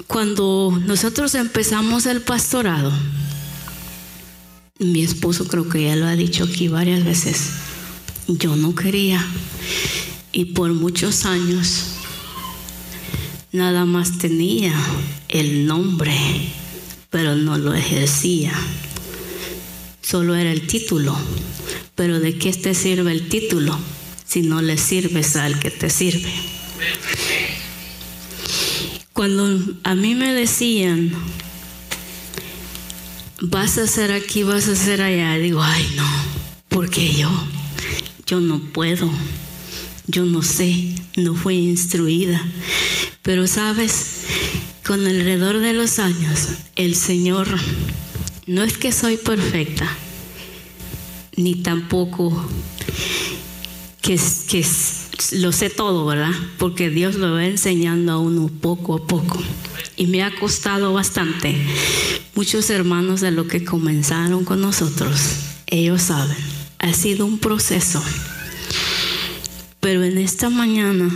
cuando 0.08 0.82
nosotros 0.84 1.36
empezamos 1.36 2.06
el 2.06 2.20
pastorado, 2.20 2.92
mi 4.80 5.04
esposo 5.04 5.46
creo 5.46 5.68
que 5.68 5.84
ya 5.84 5.94
lo 5.94 6.06
ha 6.06 6.16
dicho 6.16 6.42
aquí 6.42 6.66
varias 6.66 7.04
veces, 7.04 7.52
yo 8.26 8.56
no 8.56 8.74
quería 8.74 9.24
y 10.32 10.46
por 10.46 10.72
muchos 10.72 11.24
años 11.24 11.93
nada 13.54 13.84
más 13.84 14.18
tenía 14.18 14.74
el 15.28 15.66
nombre, 15.66 16.12
pero 17.08 17.36
no 17.36 17.56
lo 17.56 17.72
ejercía. 17.72 18.52
Solo 20.02 20.34
era 20.34 20.50
el 20.50 20.66
título. 20.66 21.16
Pero 21.94 22.18
¿de 22.18 22.36
qué 22.36 22.52
te 22.52 22.74
sirve 22.74 23.12
el 23.12 23.28
título 23.28 23.78
si 24.26 24.42
no 24.42 24.60
le 24.60 24.76
sirves 24.76 25.36
al 25.36 25.60
que 25.60 25.70
te 25.70 25.88
sirve? 25.88 26.32
Cuando 29.12 29.60
a 29.84 29.94
mí 29.94 30.16
me 30.16 30.34
decían, 30.34 31.12
vas 33.40 33.78
a 33.78 33.84
hacer 33.84 34.10
aquí, 34.10 34.42
vas 34.42 34.68
a 34.68 34.72
hacer 34.72 35.00
allá, 35.00 35.36
digo, 35.36 35.62
ay 35.62 35.86
no, 35.94 36.08
porque 36.68 37.14
yo, 37.14 37.30
yo 38.26 38.40
no 38.40 38.58
puedo, 38.58 39.08
yo 40.08 40.24
no 40.24 40.42
sé, 40.42 40.96
no 41.16 41.36
fui 41.36 41.58
instruida. 41.58 42.44
Pero 43.24 43.46
sabes, 43.46 44.26
con 44.84 45.06
alrededor 45.06 45.60
de 45.60 45.72
los 45.72 45.98
años, 45.98 46.48
el 46.76 46.94
Señor, 46.94 47.48
no 48.46 48.62
es 48.62 48.76
que 48.76 48.92
soy 48.92 49.16
perfecta, 49.16 49.88
ni 51.34 51.54
tampoco 51.54 52.46
que, 54.02 54.20
que 54.46 54.66
lo 55.32 55.52
sé 55.52 55.70
todo, 55.70 56.04
¿verdad? 56.04 56.32
Porque 56.58 56.90
Dios 56.90 57.14
lo 57.14 57.32
va 57.32 57.46
enseñando 57.46 58.12
a 58.12 58.18
uno 58.18 58.50
poco 58.60 58.94
a 58.94 59.06
poco. 59.06 59.42
Y 59.96 60.06
me 60.06 60.22
ha 60.22 60.30
costado 60.38 60.92
bastante. 60.92 61.56
Muchos 62.34 62.68
hermanos 62.68 63.22
de 63.22 63.30
lo 63.30 63.48
que 63.48 63.64
comenzaron 63.64 64.44
con 64.44 64.60
nosotros, 64.60 65.18
ellos 65.68 66.02
saben, 66.02 66.36
ha 66.78 66.92
sido 66.92 67.24
un 67.24 67.38
proceso. 67.38 68.04
Pero 69.80 70.04
en 70.04 70.18
esta 70.18 70.50
mañana, 70.50 71.08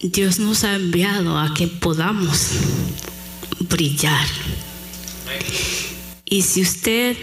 Dios 0.00 0.38
nos 0.38 0.64
ha 0.64 0.76
enviado 0.76 1.38
a 1.38 1.52
que 1.54 1.66
podamos 1.66 2.52
brillar. 3.68 4.26
Y 6.24 6.42
si 6.42 6.62
usted 6.62 7.16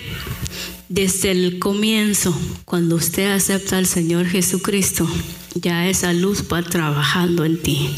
desde 0.90 1.32
el 1.32 1.60
comienzo, 1.60 2.38
cuando 2.66 2.96
usted 2.96 3.32
acepta 3.32 3.78
al 3.78 3.88
Señor 3.88 4.26
Jesucristo, 4.28 5.08
ya 5.56 5.88
esa 5.90 6.14
luz 6.14 6.44
va 6.52 6.62
trabajando 6.62 7.46
en 7.46 7.62
ti. 7.62 7.90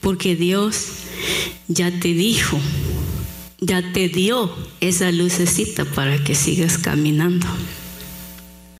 Porque 0.00 0.36
Dios 0.36 0.86
ya 1.68 1.90
te 2.00 2.12
dijo, 2.12 2.58
ya 3.60 3.92
te 3.92 4.08
dio 4.08 4.54
esa 4.80 5.12
lucecita 5.12 5.84
para 5.84 6.22
que 6.22 6.34
sigas 6.34 6.76
caminando. 6.76 7.46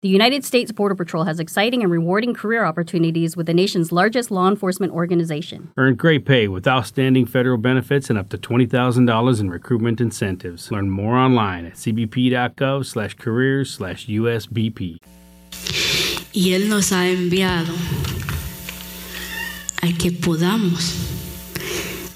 The 0.00 0.08
United 0.08 0.44
States 0.44 0.70
Border 0.70 0.94
Patrol 0.94 1.24
has 1.24 1.40
exciting 1.40 1.82
and 1.82 1.90
rewarding 1.90 2.32
career 2.32 2.64
opportunities 2.64 3.36
with 3.36 3.46
the 3.46 3.52
nation's 3.52 3.90
largest 3.90 4.30
law 4.30 4.46
enforcement 4.46 4.92
organization. 4.92 5.72
Earn 5.76 5.96
great 5.96 6.24
pay 6.24 6.46
with 6.46 6.68
outstanding 6.68 7.26
federal 7.26 7.58
benefits 7.58 8.08
and 8.08 8.16
up 8.16 8.28
to 8.28 8.38
$20,000 8.38 9.40
in 9.40 9.50
recruitment 9.50 10.00
incentives. 10.00 10.70
Learn 10.70 10.88
more 10.88 11.16
online 11.16 11.66
at 11.66 11.72
cbp.gov 11.72 12.86
slash 12.86 13.14
careers 13.14 13.72
slash 13.72 14.06
USBP. 14.06 14.98
Y 16.32 16.52
Él 16.52 16.68
nos 16.68 16.92
ha 16.92 17.08
enviado 17.08 17.74
a 19.82 19.88
que 19.98 20.12
podamos 20.12 20.94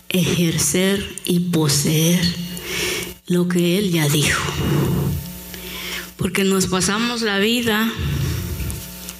ejercer 0.08 1.00
y 1.24 1.50
poseer 1.50 2.20
lo 3.26 3.48
que 3.48 3.78
Él 3.78 3.90
ya 3.90 4.06
dijo. 4.06 4.40
Porque 6.16 6.44
nos 6.44 6.66
pasamos 6.66 7.22
la 7.22 7.38
vida, 7.38 7.90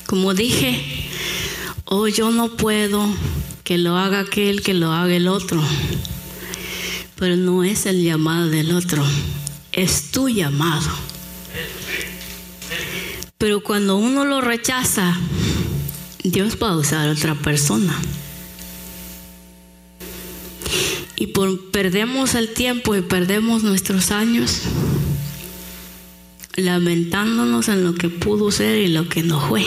como 0.07 0.35
dije, 0.35 1.09
oh 1.85 2.07
yo 2.09 2.31
no 2.31 2.57
puedo, 2.57 3.07
que 3.65 3.79
lo 3.79 3.97
haga 3.97 4.21
aquel, 4.21 4.63
que 4.63 4.75
lo 4.75 4.93
haga 4.93 5.15
el 5.15 5.29
otro. 5.29 5.63
Pero 7.17 7.37
no 7.37 7.65
es 7.65 7.87
el 7.87 8.03
llamado 8.03 8.49
del 8.49 8.73
otro, 8.73 9.05
es 9.73 10.11
tu 10.11 10.29
llamado. 10.29 10.91
Pero 13.39 13.63
cuando 13.63 13.97
uno 13.97 14.25
lo 14.25 14.41
rechaza, 14.41 15.17
Dios 16.23 16.59
va 16.63 16.71
a 16.71 16.77
usar 16.77 17.09
a 17.09 17.13
otra 17.13 17.35
persona. 17.35 17.93
Y 21.17 21.29
por, 21.29 21.71
perdemos 21.71 22.35
el 22.35 22.53
tiempo 22.53 22.95
y 22.97 23.03
perdemos 23.03 23.63
nuestros 23.63 24.11
años 24.11 24.63
lamentándonos 26.57 27.69
en 27.69 27.85
lo 27.85 27.95
que 27.95 28.09
pudo 28.09 28.51
ser 28.51 28.79
y 28.79 28.89
lo 28.89 29.09
que 29.09 29.23
no 29.23 29.41
fue. 29.41 29.65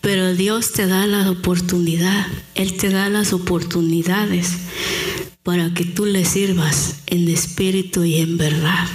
Pero 0.00 0.34
Dios 0.34 0.72
te 0.72 0.86
da 0.86 1.06
la 1.06 1.30
oportunidad, 1.30 2.26
Él 2.54 2.76
te 2.76 2.88
da 2.88 3.08
las 3.08 3.32
oportunidades 3.32 4.52
para 5.42 5.74
que 5.74 5.84
tú 5.84 6.06
le 6.06 6.24
sirvas 6.24 6.96
en 7.06 7.28
espíritu 7.28 8.04
y 8.04 8.16
en 8.16 8.38
verdad. 8.38 8.86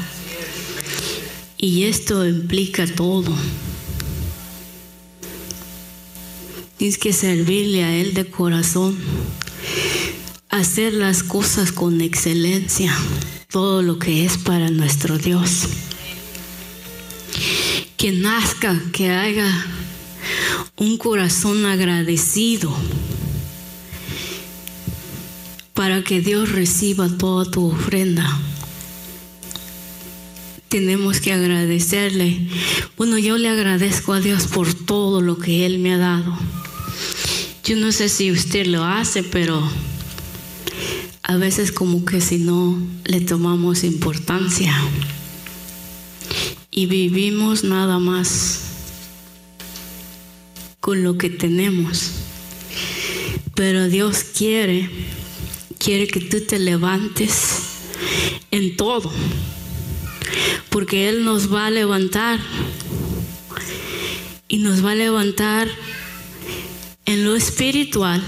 Y 1.58 1.84
esto 1.84 2.27
implica 2.27 2.86
todo. 2.88 3.36
Tienes 6.77 6.97
que 6.97 7.13
servirle 7.13 7.84
a 7.84 7.95
Él 7.95 8.13
de 8.13 8.25
corazón, 8.25 8.97
hacer 10.49 10.93
las 10.93 11.23
cosas 11.23 11.71
con 11.71 12.01
excelencia, 12.01 12.93
todo 13.49 13.81
lo 13.81 13.97
que 13.97 14.25
es 14.25 14.38
para 14.38 14.69
nuestro 14.69 15.17
Dios. 15.17 15.67
Que 18.05 18.11
nazca, 18.11 18.79
que 18.91 19.09
haga 19.09 19.65
un 20.75 20.99
corazón 20.99 21.65
agradecido 21.65 22.71
para 25.73 26.03
que 26.03 26.21
Dios 26.21 26.51
reciba 26.51 27.09
toda 27.09 27.49
tu 27.49 27.65
ofrenda. 27.65 28.39
Tenemos 30.69 31.19
que 31.19 31.33
agradecerle. 31.33 32.47
Bueno, 32.95 33.17
yo 33.17 33.39
le 33.39 33.49
agradezco 33.49 34.13
a 34.13 34.19
Dios 34.19 34.45
por 34.45 34.71
todo 34.71 35.19
lo 35.19 35.39
que 35.39 35.65
Él 35.65 35.79
me 35.79 35.95
ha 35.95 35.97
dado. 35.97 36.37
Yo 37.63 37.75
no 37.75 37.91
sé 37.91 38.07
si 38.09 38.31
usted 38.31 38.67
lo 38.67 38.83
hace, 38.83 39.23
pero 39.23 39.67
a 41.23 41.37
veces 41.37 41.71
como 41.71 42.05
que 42.05 42.21
si 42.21 42.37
no 42.37 42.77
le 43.05 43.21
tomamos 43.21 43.83
importancia 43.83 44.79
y 46.75 46.88
vivimos 46.88 47.63
nada 47.63 47.99
más 47.99 48.59
con 50.81 51.03
lo 51.03 51.17
que 51.17 51.29
tenemos. 51.29 52.11
Pero 53.55 53.88
Dios 53.88 54.25
quiere, 54.38 54.89
quiere 55.79 56.05
que 56.05 56.19
tú 56.19 56.41
te 56.41 56.59
levantes 56.59 57.61
en 58.51 58.75
todo, 58.75 59.09
porque 60.69 61.07
Él 61.07 61.23
nos 61.23 61.51
va 61.51 61.67
a 61.67 61.71
levantar 61.71 62.41
y 64.49 64.57
nos 64.57 64.83
va 64.85 64.91
a 64.91 64.95
levantar 64.95 65.69
en 67.05 67.23
lo 67.23 67.38
espiritual 67.38 68.21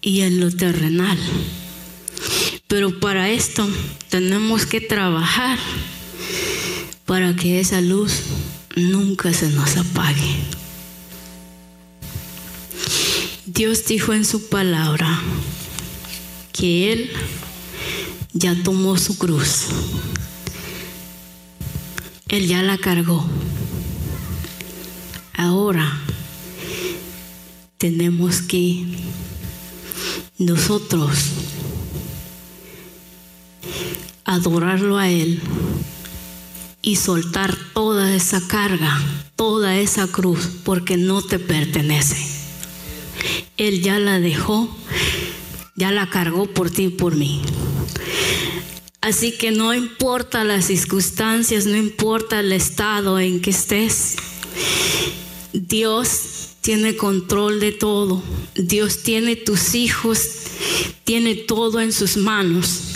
y 0.00 0.20
en 0.20 0.38
lo 0.38 0.52
terrenal. 0.52 1.18
Pero 2.68 3.00
para 3.00 3.30
esto 3.30 3.68
tenemos 4.10 4.64
que 4.64 4.80
trabajar 4.80 5.58
para 7.10 7.34
que 7.34 7.58
esa 7.58 7.80
luz 7.80 8.22
nunca 8.76 9.34
se 9.34 9.48
nos 9.48 9.76
apague. 9.76 10.36
Dios 13.46 13.84
dijo 13.84 14.12
en 14.14 14.24
su 14.24 14.48
palabra 14.48 15.20
que 16.52 16.92
Él 16.92 17.10
ya 18.32 18.54
tomó 18.62 18.96
su 18.96 19.18
cruz. 19.18 19.66
Él 22.28 22.46
ya 22.46 22.62
la 22.62 22.78
cargó. 22.78 23.28
Ahora 25.32 26.00
tenemos 27.76 28.40
que 28.40 28.84
nosotros 30.38 31.18
adorarlo 34.24 34.96
a 34.96 35.08
Él 35.08 35.42
y 36.82 36.96
soltar 36.96 37.56
toda 37.74 38.14
esa 38.14 38.46
carga, 38.46 38.98
toda 39.36 39.76
esa 39.78 40.06
cruz, 40.06 40.48
porque 40.64 40.96
no 40.96 41.22
te 41.22 41.38
pertenece. 41.38 42.16
Él 43.56 43.82
ya 43.82 43.98
la 43.98 44.18
dejó, 44.20 44.74
ya 45.76 45.90
la 45.92 46.08
cargó 46.08 46.46
por 46.46 46.70
ti 46.70 46.84
y 46.84 46.88
por 46.88 47.16
mí. 47.16 47.42
Así 49.02 49.32
que 49.32 49.50
no 49.50 49.74
importa 49.74 50.44
las 50.44 50.66
circunstancias, 50.66 51.66
no 51.66 51.76
importa 51.76 52.40
el 52.40 52.52
estado 52.52 53.18
en 53.18 53.40
que 53.40 53.50
estés, 53.50 54.16
Dios 55.52 56.50
tiene 56.60 56.96
control 56.96 57.60
de 57.60 57.72
todo. 57.72 58.22
Dios 58.54 59.02
tiene 59.02 59.36
tus 59.36 59.74
hijos, 59.74 60.20
tiene 61.04 61.34
todo 61.34 61.80
en 61.80 61.92
sus 61.92 62.16
manos. 62.16 62.89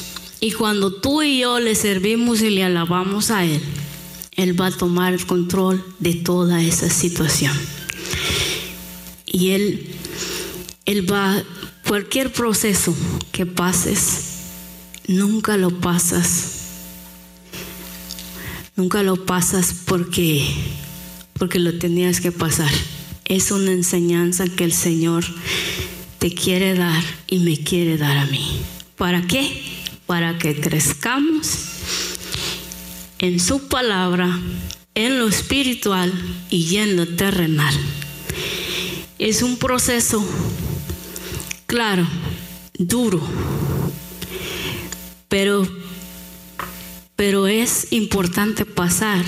Y 0.45 0.53
cuando 0.53 0.93
tú 0.93 1.23
y 1.23 1.41
yo 1.41 1.59
le 1.59 1.75
servimos 1.75 2.43
y 2.43 2.51
le 2.51 2.65
alabamos 2.65 3.31
a 3.31 3.47
Él, 3.47 3.63
Él 4.37 4.61
va 4.61 4.67
a 4.67 4.71
tomar 4.71 5.15
el 5.15 5.25
control 5.25 5.83
de 6.01 6.17
toda 6.17 6.63
esa 6.63 6.91
situación. 6.91 7.59
Y 9.25 9.53
Él, 9.53 9.89
Él 10.85 11.11
va, 11.11 11.43
cualquier 11.89 12.31
proceso 12.31 12.95
que 13.33 13.47
pases, 13.47 14.43
nunca 15.09 15.57
lo 15.57 15.81
pasas. 15.81 16.59
Nunca 18.77 19.03
lo 19.03 19.25
pasas 19.25 19.75
porque, 19.87 20.47
porque 21.39 21.59
lo 21.59 21.79
tenías 21.79 22.21
que 22.21 22.33
pasar 22.33 22.71
es 23.25 23.51
una 23.51 23.73
enseñanza 23.73 24.45
que 24.47 24.65
el 24.65 24.75
Señor 24.75 25.25
te 26.19 26.35
quiere 26.35 26.75
dar 26.75 27.03
y 27.29 27.39
me 27.39 27.57
quiere 27.57 27.97
dar 27.97 28.19
a 28.19 28.27
mí. 28.27 28.47
¿Para 28.99 29.27
qué? 29.27 29.73
Para 30.07 30.39
que 30.39 30.61
crezcamos 30.61 31.75
en 33.19 33.41
su 33.41 33.69
palabra, 33.69 34.39
en 34.95 35.19
lo 35.19 35.29
espiritual 35.29 36.13
y 36.51 36.77
en 36.77 36.97
lo 36.97 37.07
terrenal. 37.07 37.75
Es 39.19 39.43
un 39.43 39.57
proceso, 39.57 40.25
claro, 41.67 42.07
duro, 42.79 43.21
pero, 45.29 45.67
pero 47.17 47.47
es 47.47 47.93
importante 47.93 48.65
pasar. 48.65 49.25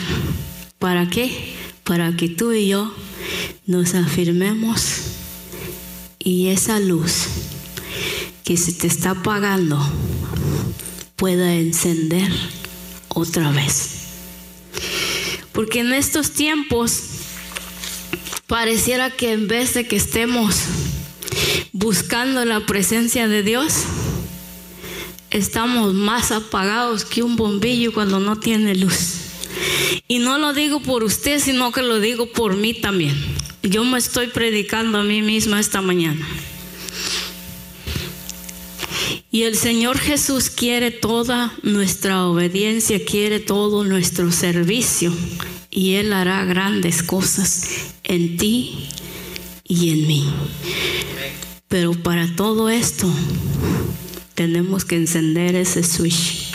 ¿Para 0.78 1.08
qué? 1.08 1.54
Para 1.84 2.14
que 2.16 2.28
tú 2.28 2.52
y 2.52 2.68
yo 2.68 2.94
nos 3.66 3.94
afirmemos 3.94 5.00
y 6.18 6.48
esa 6.48 6.80
luz 6.80 7.28
que 8.44 8.56
se 8.56 8.72
te 8.72 8.86
está 8.86 9.10
apagando 9.10 9.80
pueda 11.16 11.54
encender 11.54 12.30
otra 13.08 13.50
vez. 13.50 13.96
Porque 15.52 15.80
en 15.80 15.92
estos 15.94 16.32
tiempos 16.32 17.02
pareciera 18.46 19.10
que 19.10 19.32
en 19.32 19.48
vez 19.48 19.74
de 19.74 19.88
que 19.88 19.96
estemos 19.96 20.56
buscando 21.72 22.44
la 22.44 22.60
presencia 22.66 23.26
de 23.26 23.42
Dios, 23.42 23.84
estamos 25.30 25.94
más 25.94 26.30
apagados 26.30 27.04
que 27.04 27.22
un 27.22 27.36
bombillo 27.36 27.92
cuando 27.92 28.20
no 28.20 28.38
tiene 28.38 28.74
luz. 28.74 29.22
Y 30.08 30.18
no 30.18 30.38
lo 30.38 30.52
digo 30.52 30.80
por 30.80 31.02
usted, 31.02 31.40
sino 31.40 31.72
que 31.72 31.82
lo 31.82 31.98
digo 31.98 32.26
por 32.26 32.54
mí 32.54 32.74
también. 32.74 33.16
Yo 33.62 33.84
me 33.84 33.98
estoy 33.98 34.28
predicando 34.28 34.98
a 34.98 35.02
mí 35.02 35.22
misma 35.22 35.58
esta 35.58 35.80
mañana. 35.80 36.24
Y 39.36 39.42
el 39.42 39.54
Señor 39.54 39.98
Jesús 39.98 40.48
quiere 40.48 40.90
toda 40.90 41.52
nuestra 41.62 42.24
obediencia, 42.24 43.04
quiere 43.04 43.38
todo 43.38 43.84
nuestro 43.84 44.32
servicio. 44.32 45.12
Y 45.70 45.96
Él 45.96 46.14
hará 46.14 46.42
grandes 46.46 47.02
cosas 47.02 47.92
en 48.02 48.38
ti 48.38 48.88
y 49.62 49.90
en 49.90 50.06
mí. 50.06 50.34
Pero 51.68 51.92
para 51.92 52.34
todo 52.34 52.70
esto 52.70 53.12
tenemos 54.34 54.86
que 54.86 54.96
encender 54.96 55.54
ese 55.54 55.82
switch. 55.82 56.52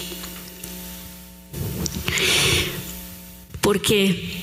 Porque, 3.61 4.41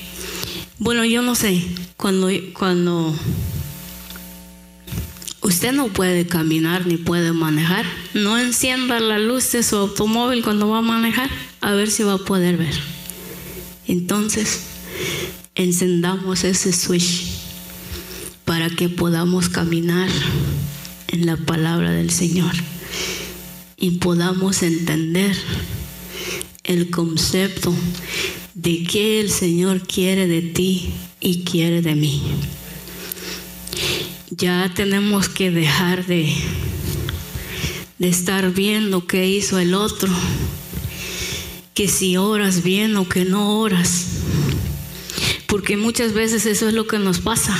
bueno, 0.77 1.03
yo 1.03 1.21
no 1.21 1.35
sé, 1.35 1.61
cuando, 1.97 2.29
cuando 2.57 3.13
usted 5.59 5.73
no 5.73 5.89
puede 5.89 6.25
caminar 6.25 6.87
ni 6.87 6.95
puede 6.95 7.33
manejar, 7.33 7.85
no 8.13 8.37
encienda 8.37 8.97
la 9.01 9.19
luz 9.19 9.51
de 9.51 9.61
su 9.61 9.75
automóvil 9.75 10.41
cuando 10.41 10.69
va 10.69 10.77
a 10.77 10.81
manejar, 10.81 11.29
a 11.59 11.73
ver 11.73 11.91
si 11.91 12.01
va 12.03 12.13
a 12.13 12.17
poder 12.17 12.55
ver. 12.55 12.73
Entonces, 13.85 14.61
encendamos 15.55 16.45
ese 16.45 16.71
switch 16.71 17.25
para 18.45 18.69
que 18.69 18.87
podamos 18.87 19.49
caminar 19.49 20.09
en 21.09 21.25
la 21.25 21.35
palabra 21.35 21.91
del 21.91 22.09
Señor 22.09 22.53
y 23.75 23.97
podamos 23.97 24.63
entender 24.63 25.35
el 26.63 26.89
concepto 26.89 27.75
de 28.53 28.85
qué 28.85 29.19
el 29.19 29.29
Señor 29.29 29.85
quiere 29.85 30.25
de 30.25 30.41
ti 30.41 30.93
y 31.19 31.43
quiere 31.43 31.81
de 31.81 31.95
mí. 31.95 32.21
Ya 34.31 34.71
tenemos 34.75 35.27
que 35.27 35.49
dejar 35.49 36.05
de, 36.05 36.31
de 37.97 38.09
estar 38.09 38.51
viendo 38.51 39.07
qué 39.07 39.27
hizo 39.27 39.57
el 39.57 39.73
otro, 39.73 40.09
que 41.73 41.87
si 41.87 42.15
oras 42.15 42.61
bien 42.61 42.95
o 42.97 43.09
que 43.09 43.25
no 43.25 43.59
oras, 43.59 44.05
porque 45.47 45.77
muchas 45.77 46.13
veces 46.13 46.45
eso 46.45 46.67
es 46.67 46.75
lo 46.75 46.85
que 46.85 46.99
nos 46.99 47.19
pasa. 47.19 47.57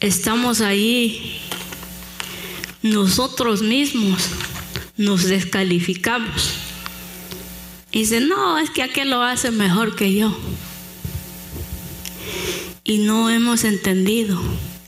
Estamos 0.00 0.62
ahí 0.62 1.38
nosotros 2.82 3.60
mismos 3.60 4.30
nos 4.96 5.24
descalificamos. 5.24 6.54
Y 7.92 8.00
dice, 8.00 8.20
no, 8.20 8.58
es 8.58 8.70
que 8.70 8.82
aquel 8.82 9.10
lo 9.10 9.22
hace 9.22 9.50
mejor 9.50 9.94
que 9.94 10.14
yo. 10.14 10.34
Y 12.82 12.98
no 12.98 13.28
hemos 13.28 13.64
entendido 13.64 14.40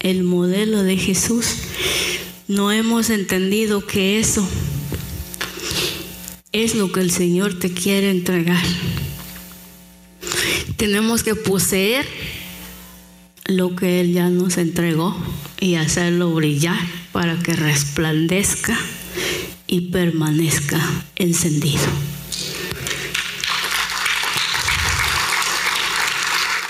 el 0.02 0.24
modelo 0.24 0.82
de 0.82 0.96
Jesús. 0.96 1.46
No 2.48 2.70
hemos 2.70 3.08
entendido 3.08 3.86
que 3.86 4.18
eso 4.18 4.46
es 6.50 6.74
lo 6.74 6.92
que 6.92 7.00
el 7.00 7.10
Señor 7.10 7.58
te 7.58 7.72
quiere 7.72 8.10
entregar. 8.10 8.62
Tenemos 10.76 11.22
que 11.22 11.34
poseer 11.34 12.06
lo 13.46 13.74
que 13.76 14.00
Él 14.00 14.12
ya 14.12 14.28
nos 14.28 14.58
entregó 14.58 15.16
y 15.60 15.76
hacerlo 15.76 16.34
brillar 16.34 16.78
para 17.12 17.38
que 17.38 17.54
resplandezca 17.54 18.78
y 19.66 19.92
permanezca 19.92 20.80
encendido. 21.16 21.82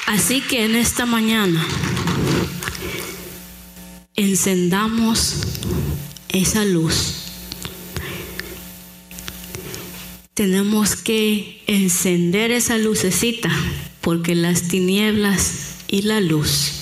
Así 0.07 0.43
que 0.43 0.67
en 0.67 0.77
esta 0.77 1.07
mañana 1.07 1.67
encendamos 4.17 5.37
esa 6.29 6.65
luz. 6.65 7.15
Tenemos 10.35 10.97
que 10.97 11.63
encender 11.67 12.51
esa 12.51 12.79
lucecita 12.79 13.51
porque 14.01 14.35
las 14.35 14.63
tinieblas 14.63 15.77
y 15.89 16.03
la 16.03 16.21
luz 16.21 16.73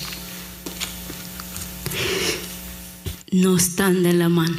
no 3.31 3.57
están 3.57 4.03
de 4.03 4.13
la 4.13 4.29
mano. 4.29 4.57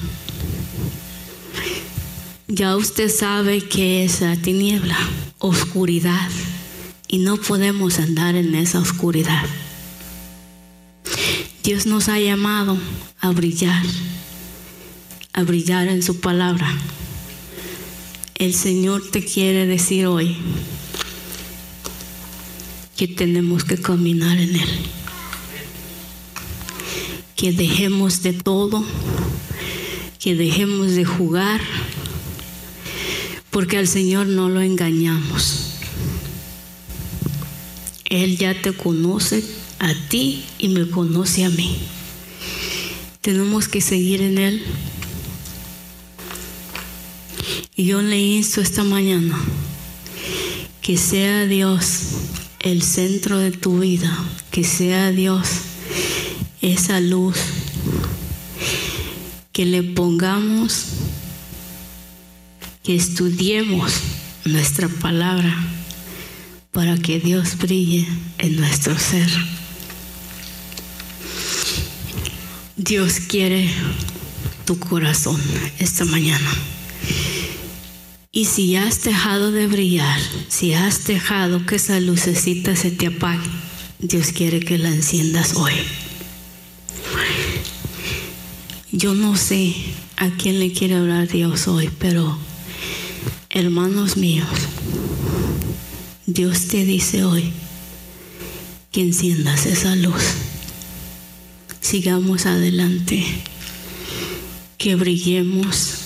Ya 2.48 2.76
usted 2.76 3.10
sabe 3.10 3.66
que 3.66 4.04
es 4.04 4.20
la 4.20 4.36
tiniebla, 4.36 4.98
oscuridad, 5.38 6.28
y 7.08 7.18
no 7.18 7.36
podemos 7.36 7.98
andar 7.98 8.36
en 8.36 8.54
esa 8.54 8.78
oscuridad. 8.78 9.44
Dios 11.62 11.86
nos 11.86 12.08
ha 12.08 12.18
llamado 12.18 12.76
a 13.20 13.30
brillar, 13.30 13.84
a 15.32 15.44
brillar 15.44 15.86
en 15.86 16.02
su 16.02 16.18
palabra. 16.18 16.68
El 18.34 18.52
Señor 18.52 19.08
te 19.12 19.24
quiere 19.24 19.68
decir 19.68 20.06
hoy 20.06 20.38
que 22.96 23.06
tenemos 23.06 23.62
que 23.62 23.80
caminar 23.80 24.38
en 24.38 24.56
Él. 24.56 24.68
Que 27.36 27.52
dejemos 27.52 28.24
de 28.24 28.32
todo, 28.32 28.84
que 30.18 30.34
dejemos 30.34 30.96
de 30.96 31.04
jugar, 31.04 31.60
porque 33.50 33.78
al 33.78 33.86
Señor 33.86 34.26
no 34.26 34.48
lo 34.48 34.62
engañamos. 34.62 35.76
Él 38.06 38.36
ya 38.36 38.60
te 38.60 38.72
conoce 38.72 39.61
a 39.82 39.94
ti 40.08 40.44
y 40.58 40.68
me 40.68 40.88
conoce 40.88 41.44
a 41.44 41.50
mí. 41.50 41.76
Tenemos 43.20 43.66
que 43.66 43.80
seguir 43.80 44.22
en 44.22 44.38
Él. 44.38 44.62
Y 47.74 47.86
yo 47.86 48.00
le 48.00 48.18
insto 48.18 48.60
esta 48.60 48.84
mañana 48.84 49.36
que 50.82 50.96
sea 50.96 51.46
Dios 51.46 52.02
el 52.60 52.82
centro 52.82 53.38
de 53.38 53.50
tu 53.50 53.80
vida, 53.80 54.16
que 54.52 54.62
sea 54.62 55.10
Dios 55.10 55.48
esa 56.60 57.00
luz, 57.00 57.38
que 59.52 59.66
le 59.66 59.82
pongamos, 59.82 60.84
que 62.84 62.94
estudiemos 62.94 63.92
nuestra 64.44 64.88
palabra 64.88 65.56
para 66.70 66.96
que 66.98 67.18
Dios 67.18 67.58
brille 67.58 68.06
en 68.38 68.56
nuestro 68.56 68.96
ser. 68.96 69.51
Dios 72.84 73.20
quiere 73.20 73.70
tu 74.64 74.76
corazón 74.76 75.40
esta 75.78 76.04
mañana. 76.04 76.50
Y 78.32 78.46
si 78.46 78.74
has 78.74 79.04
dejado 79.04 79.52
de 79.52 79.68
brillar, 79.68 80.18
si 80.48 80.74
has 80.74 81.04
dejado 81.04 81.64
que 81.64 81.76
esa 81.76 82.00
lucecita 82.00 82.74
se 82.74 82.90
te 82.90 83.06
apague, 83.06 83.48
Dios 84.00 84.32
quiere 84.32 84.58
que 84.58 84.78
la 84.78 84.88
enciendas 84.88 85.54
hoy. 85.54 85.74
Yo 88.90 89.14
no 89.14 89.36
sé 89.36 89.76
a 90.16 90.30
quién 90.30 90.58
le 90.58 90.72
quiere 90.72 90.96
hablar 90.96 91.28
Dios 91.28 91.68
hoy, 91.68 91.88
pero 92.00 92.36
hermanos 93.48 94.16
míos, 94.16 94.48
Dios 96.26 96.66
te 96.66 96.84
dice 96.84 97.22
hoy 97.22 97.52
que 98.90 99.02
enciendas 99.02 99.66
esa 99.66 99.94
luz. 99.94 100.51
Sigamos 101.82 102.46
adelante, 102.46 103.24
que 104.78 104.94
brillemos 104.94 105.98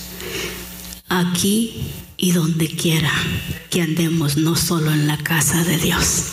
aquí 1.09 1.75
y 2.17 2.33
donde 2.33 2.67
quiera 2.67 3.13
que 3.71 3.83
andemos, 3.83 4.39
no 4.39 4.57
solo 4.57 4.91
en 4.91 5.07
la 5.07 5.19
casa 5.19 5.63
de 5.65 5.77
Dios. 5.77 6.25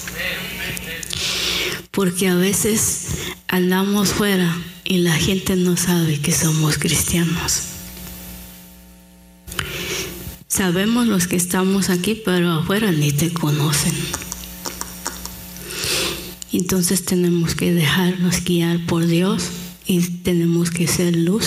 Porque 1.92 2.30
a 2.30 2.36
veces 2.36 3.08
andamos 3.48 4.10
fuera 4.14 4.58
y 4.86 5.00
la 5.00 5.14
gente 5.14 5.58
no 5.58 5.78
sabe 5.78 6.20
que 6.20 6.32
somos 6.32 6.78
cristianos. 6.78 7.64
Sabemos 10.48 11.06
los 11.06 11.28
que 11.28 11.36
estamos 11.36 11.90
aquí, 11.90 12.20
pero 12.24 12.50
afuera 12.54 12.92
ni 12.92 13.12
te 13.12 13.32
conocen. 13.34 13.94
Entonces 16.54 17.04
tenemos 17.04 17.56
que 17.56 17.74
dejarnos 17.74 18.44
guiar 18.44 18.86
por 18.86 19.08
Dios 19.08 19.50
y 19.88 20.00
tenemos 20.02 20.70
que 20.70 20.88
ser 20.88 21.16
luz 21.16 21.46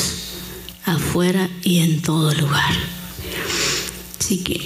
afuera 0.84 1.48
y 1.62 1.78
en 1.78 2.02
todo 2.02 2.34
lugar. 2.34 2.74
Así 4.18 4.38
que, 4.38 4.60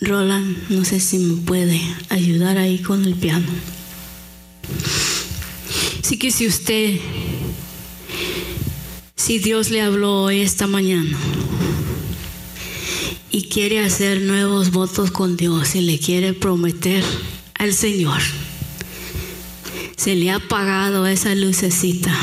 Roland, 0.00 0.56
no 0.68 0.84
sé 0.84 1.00
si 1.00 1.18
me 1.18 1.40
puede 1.40 1.80
ayudar 2.10 2.58
ahí 2.58 2.78
con 2.78 3.06
el 3.06 3.14
piano. 3.14 3.46
Así 6.02 6.18
que 6.18 6.30
si 6.30 6.46
usted, 6.46 7.00
si 9.16 9.38
Dios 9.38 9.70
le 9.70 9.80
habló 9.80 10.24
hoy 10.24 10.40
esta 10.40 10.66
mañana 10.66 11.16
y 13.30 13.44
quiere 13.44 13.80
hacer 13.80 14.20
nuevos 14.20 14.70
votos 14.72 15.10
con 15.10 15.38
Dios 15.38 15.74
y 15.74 15.80
le 15.80 15.98
quiere 15.98 16.34
prometer 16.34 17.02
al 17.54 17.72
Señor, 17.72 18.20
se 19.96 20.14
le 20.14 20.30
ha 20.30 20.36
apagado 20.36 21.06
esa 21.06 21.34
lucecita. 21.34 22.14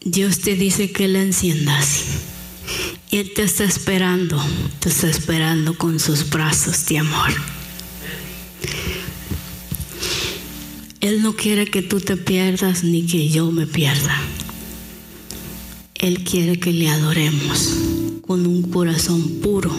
Dios 0.00 0.40
te 0.40 0.56
dice 0.56 0.90
que 0.92 1.08
la 1.08 1.22
enciendas. 1.22 2.04
Él 3.10 3.32
te 3.34 3.42
está 3.42 3.64
esperando, 3.64 4.42
te 4.78 4.88
está 4.88 5.08
esperando 5.08 5.76
con 5.76 6.00
sus 6.00 6.30
brazos 6.30 6.86
de 6.86 6.98
amor. 6.98 7.30
Él 11.00 11.22
no 11.22 11.34
quiere 11.34 11.66
que 11.66 11.82
tú 11.82 12.00
te 12.00 12.16
pierdas 12.16 12.84
ni 12.84 13.06
que 13.06 13.28
yo 13.28 13.50
me 13.50 13.66
pierda. 13.66 14.16
Él 15.94 16.24
quiere 16.24 16.58
que 16.58 16.72
le 16.72 16.88
adoremos 16.88 17.76
con 18.26 18.46
un 18.46 18.62
corazón 18.70 19.40
puro 19.40 19.74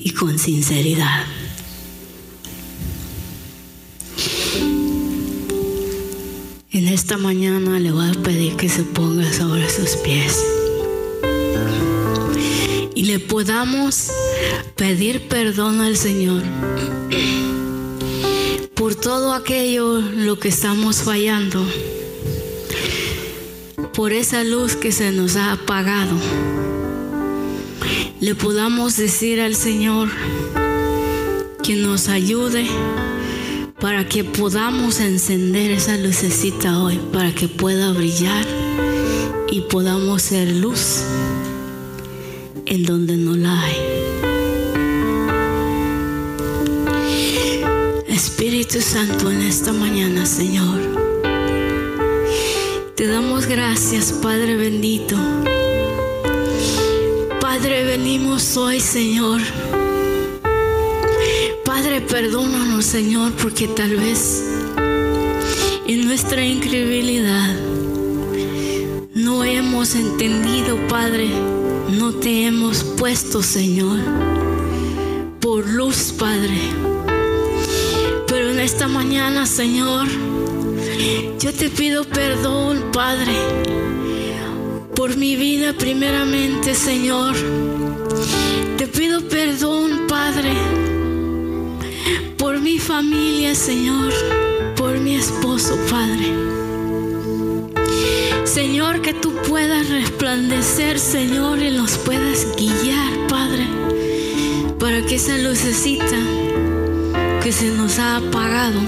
y 0.00 0.10
con 0.10 0.38
sinceridad. 0.38 1.24
En 6.74 6.88
esta 6.88 7.18
mañana 7.18 7.78
le 7.78 7.92
voy 7.92 8.08
a 8.08 8.22
pedir 8.22 8.56
que 8.56 8.70
se 8.70 8.82
ponga 8.82 9.30
sobre 9.30 9.68
sus 9.68 9.90
pies 9.96 10.42
y 12.94 13.04
le 13.04 13.18
podamos 13.18 14.10
pedir 14.74 15.28
perdón 15.28 15.82
al 15.82 15.98
Señor 15.98 16.42
por 18.74 18.94
todo 18.94 19.34
aquello 19.34 20.00
lo 20.00 20.38
que 20.38 20.48
estamos 20.48 21.02
fallando, 21.02 21.62
por 23.92 24.14
esa 24.14 24.42
luz 24.42 24.74
que 24.74 24.92
se 24.92 25.12
nos 25.12 25.36
ha 25.36 25.52
apagado. 25.52 26.16
Le 28.18 28.34
podamos 28.34 28.96
decir 28.96 29.42
al 29.42 29.56
Señor 29.56 30.08
que 31.62 31.76
nos 31.76 32.08
ayude 32.08 32.66
para 33.82 34.08
que 34.08 34.22
podamos 34.22 35.00
encender 35.00 35.72
esa 35.72 35.96
lucecita 35.96 36.78
hoy, 36.78 37.00
para 37.12 37.34
que 37.34 37.48
pueda 37.48 37.92
brillar 37.92 38.46
y 39.50 39.62
podamos 39.62 40.22
ser 40.22 40.52
luz 40.52 41.02
en 42.64 42.84
donde 42.84 43.16
no 43.16 43.34
la 43.34 43.60
hay. 43.60 43.76
Espíritu 48.06 48.80
Santo, 48.80 49.32
en 49.32 49.42
esta 49.42 49.72
mañana, 49.72 50.26
Señor, 50.26 50.80
te 52.94 53.08
damos 53.08 53.46
gracias, 53.46 54.12
Padre 54.12 54.56
bendito, 54.56 55.16
venimos 57.84 58.56
hoy, 58.56 58.80
Señor. 58.80 59.40
Perdónanos, 62.00 62.86
Señor, 62.86 63.32
porque 63.32 63.68
tal 63.68 63.96
vez 63.96 64.42
en 65.86 66.06
nuestra 66.06 66.42
incredulidad 66.42 67.54
no 69.14 69.44
hemos 69.44 69.94
entendido, 69.94 70.78
Padre, 70.88 71.28
no 71.90 72.14
te 72.14 72.46
hemos 72.46 72.82
puesto, 72.82 73.42
Señor, 73.42 73.98
por 75.38 75.68
luz, 75.68 76.14
Padre. 76.18 76.58
Pero 78.26 78.52
en 78.52 78.60
esta 78.60 78.88
mañana, 78.88 79.44
Señor, 79.44 80.08
yo 81.38 81.52
te 81.52 81.68
pido 81.68 82.04
perdón, 82.04 82.84
Padre, 82.90 83.34
por 84.96 85.14
mi 85.18 85.36
vida 85.36 85.74
primeramente, 85.74 86.74
Señor. 86.74 87.36
Te 88.78 88.86
pido 88.86 89.20
perdón, 89.28 90.06
Padre, 90.08 90.52
mi 92.62 92.78
familia, 92.78 93.54
Señor, 93.56 94.12
por 94.76 94.98
mi 95.00 95.16
esposo, 95.16 95.76
Padre. 95.90 96.32
Señor, 98.44 99.02
que 99.02 99.12
tú 99.14 99.32
puedas 99.48 99.88
resplandecer, 99.90 101.00
Señor, 101.00 101.60
y 101.60 101.70
los 101.70 101.98
puedas 101.98 102.46
guiar, 102.56 103.26
Padre, 103.28 103.66
para 104.78 105.04
que 105.04 105.16
esa 105.16 105.38
lucecita 105.38 106.18
que 107.42 107.50
se 107.50 107.70
nos 107.72 107.98
ha 107.98 108.18
apagado 108.18 108.80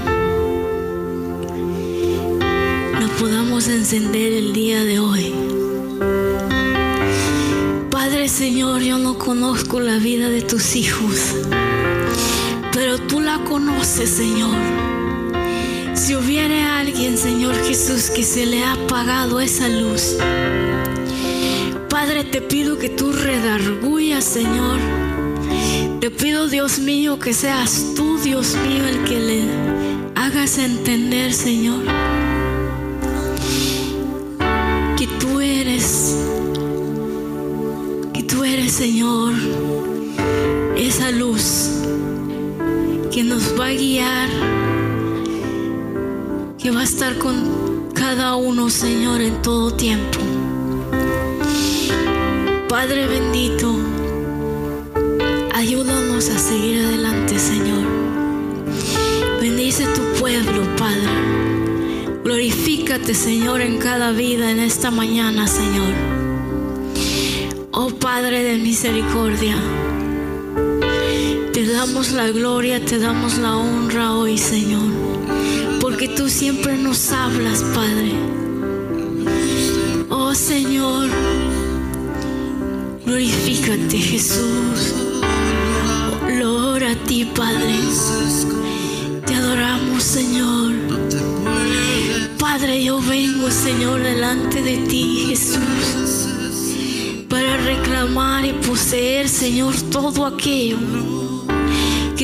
la 3.01 3.09
podamos 3.19 3.67
encender 3.67 4.33
el 4.33 4.53
día 4.53 4.85
de 4.85 5.01
hoy. 5.01 5.35
Padre 7.91 8.29
Señor, 8.29 8.83
yo 8.83 8.99
no 8.99 9.19
conozco 9.19 9.81
la 9.81 9.99
vida 9.99 10.29
de 10.29 10.43
tus 10.43 10.77
hijos, 10.77 11.35
pero 12.75 12.99
tú 12.99 13.21
la 13.21 13.39
conoces, 13.45 14.11
Señor. 14.11 14.57
Si 15.95 16.17
hubiera 16.17 16.81
alguien, 16.81 17.17
Señor 17.17 17.55
Jesús, 17.65 18.11
que 18.11 18.25
se 18.25 18.45
le 18.47 18.65
ha 18.65 18.73
apagado 18.73 19.41
esa 19.41 19.69
luz, 19.69 20.17
Padre, 21.89 22.25
te 22.25 22.41
pido 22.43 22.77
que 22.77 22.89
tú 22.89 23.13
redargullas, 23.13 24.25
Señor. 24.25 24.79
Te 26.01 26.11
pido, 26.11 26.49
Dios 26.49 26.81
mío, 26.81 27.21
que 27.21 27.33
seas 27.33 27.95
tú, 27.95 28.19
Dios 28.19 28.57
mío, 28.67 28.85
el 28.87 29.05
que 29.05 29.21
le 29.21 29.43
hagas 30.17 30.59
entender, 30.59 31.33
Señor, 31.33 31.85
que 34.99 35.07
tú 35.21 35.41
eres, 35.41 36.17
que 38.13 38.23
tú 38.25 38.43
eres, 38.43 38.73
Señor, 38.73 39.33
esa 40.77 41.13
luz 41.13 41.74
que 43.15 43.23
nos 43.23 43.55
va 43.57 43.67
a 43.67 43.73
guiar 43.73 44.29
que 46.59 46.73
va 46.73 46.81
a 46.81 46.83
estar 46.83 47.17
con 47.17 47.93
cada 47.95 48.35
uno, 48.35 48.69
Señor, 48.69 49.21
en 49.21 49.41
todo 49.41 49.73
tiempo. 49.73 50.19
Padre 52.69 53.07
bendito, 53.07 53.73
ayúdanos 55.55 56.29
a 56.29 56.39
seguir 56.41 56.85
adelante, 56.85 57.39
Señor. 57.39 57.87
Bendice 59.41 59.85
tu 59.95 60.21
pueblo, 60.21 60.63
Padre. 60.77 62.19
Glorifícate, 62.25 63.15
Señor, 63.15 63.61
en 63.61 63.79
cada 63.79 64.11
vida 64.11 64.51
en 64.51 64.59
esta 64.59 64.91
mañana, 64.91 65.47
Señor. 65.47 65.95
Oh 67.71 67.91
Padre 67.91 68.43
de 68.43 68.59
misericordia, 68.59 69.55
te 71.65 71.73
damos 71.73 72.13
la 72.13 72.31
gloria, 72.31 72.85
te 72.85 72.99
damos 72.99 73.39
la 73.39 73.57
honra 73.57 74.13
hoy, 74.13 74.37
Señor 74.37 75.05
porque 75.85 76.09
tú 76.09 76.31
siempre 76.31 76.79
nos 76.79 77.13
hablas, 77.13 77.63
Padre. 77.75 78.13
Oh 80.09 80.35
Señor, 80.35 81.11
glorifícate, 83.05 83.99
Jesús. 83.99 84.95
Gloria 86.27 86.93
a 86.93 86.97
ti, 87.05 87.27
Padre. 87.37 87.79
Te 89.27 89.35
adoramos, 89.35 90.03
Señor. 90.03 90.73
Padre, 92.39 92.83
yo 92.83 92.99
vengo, 93.03 93.51
Señor, 93.51 94.03
delante 94.03 94.63
de 94.63 94.79
ti, 94.89 95.27
Jesús, 95.29 96.29
para 97.29 97.59
reclamar 97.59 98.47
y 98.47 98.55
poseer, 98.55 99.29
Señor, 99.29 99.75
todo 99.93 100.25
aquello 100.25 101.14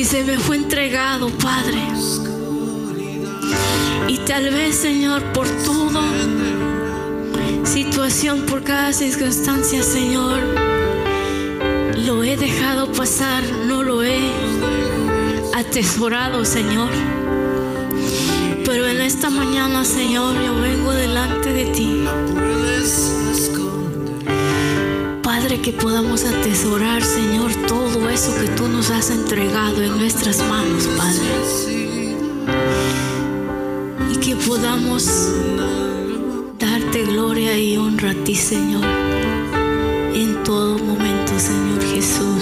que 0.01 0.05
se 0.07 0.23
me 0.23 0.39
fue 0.39 0.55
entregado, 0.55 1.29
Padre. 1.29 1.77
Y 4.07 4.17
tal 4.25 4.49
vez, 4.49 4.75
Señor, 4.75 5.21
por 5.31 5.47
toda 5.63 6.01
situación, 7.63 8.47
por 8.47 8.63
cada 8.63 8.93
circunstancia, 8.93 9.83
Señor, 9.83 10.39
lo 12.03 12.23
he 12.23 12.35
dejado 12.35 12.91
pasar, 12.91 13.43
no 13.67 13.83
lo 13.83 14.01
he 14.01 14.31
atesorado, 15.53 16.45
Señor. 16.45 16.89
Pero 18.65 18.87
en 18.87 19.01
esta 19.01 19.29
mañana, 19.29 19.85
Señor, 19.85 20.33
yo 20.43 20.55
vengo 20.55 20.93
delante 20.93 21.53
de 21.53 21.65
ti. 21.65 22.07
Padre, 25.41 25.59
que 25.59 25.73
podamos 25.73 26.23
atesorar, 26.23 27.01
Señor, 27.01 27.51
todo 27.67 28.07
eso 28.09 28.31
que 28.39 28.47
tú 28.49 28.67
nos 28.67 28.91
has 28.91 29.09
entregado 29.09 29.81
en 29.81 29.97
nuestras 29.97 30.37
manos, 30.47 30.87
Padre 30.95 31.81
que 34.21 34.35
podamos 34.35 35.33
darte 36.59 37.05
gloria 37.05 37.57
y 37.57 37.75
honra 37.75 38.11
a 38.11 38.23
ti, 38.23 38.35
Señor, 38.35 38.85
en 40.13 40.43
todo 40.43 40.77
momento, 40.77 41.39
Señor 41.39 41.81
Jesús. 41.91 42.40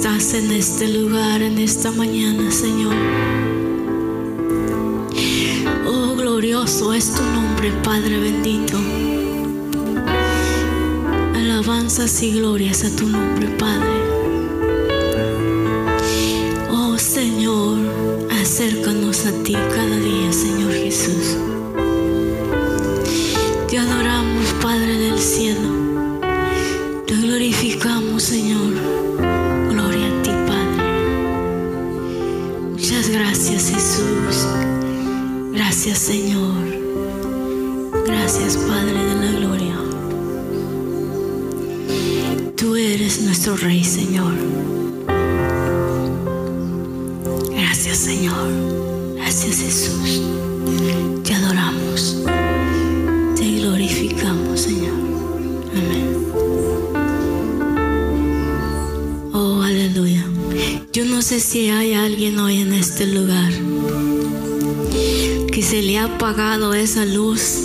Estás 0.00 0.32
en 0.32 0.50
este 0.50 0.88
lugar, 0.88 1.42
en 1.42 1.58
esta 1.58 1.90
mañana, 1.90 2.50
Señor. 2.50 2.94
Oh, 5.86 6.14
glorioso 6.16 6.94
es 6.94 7.12
tu 7.12 7.22
nombre, 7.22 7.70
Padre 7.84 8.18
bendito 8.18 8.78
alabanzas 11.34 12.22
y 12.22 12.32
glorias 12.32 12.82
a 12.84 12.96
tu 12.96 13.08
nombre, 13.08 13.46
Padre. 13.58 14.09
Señor. 47.94 48.48
Gracias, 49.16 49.56
Jesús. 49.58 50.22
Te 51.24 51.34
adoramos. 51.34 52.16
Te 53.36 53.58
glorificamos, 53.58 54.60
Señor. 54.60 54.94
Amén. 55.72 56.16
Oh, 59.32 59.62
aleluya. 59.62 60.24
Yo 60.92 61.04
no 61.04 61.22
sé 61.22 61.40
si 61.40 61.70
hay 61.70 61.94
alguien 61.94 62.38
hoy 62.38 62.60
en 62.60 62.72
este 62.72 63.06
lugar 63.06 63.52
que 65.52 65.62
se 65.62 65.82
le 65.82 65.98
ha 65.98 66.04
apagado 66.04 66.74
esa 66.74 67.04
luz 67.04 67.58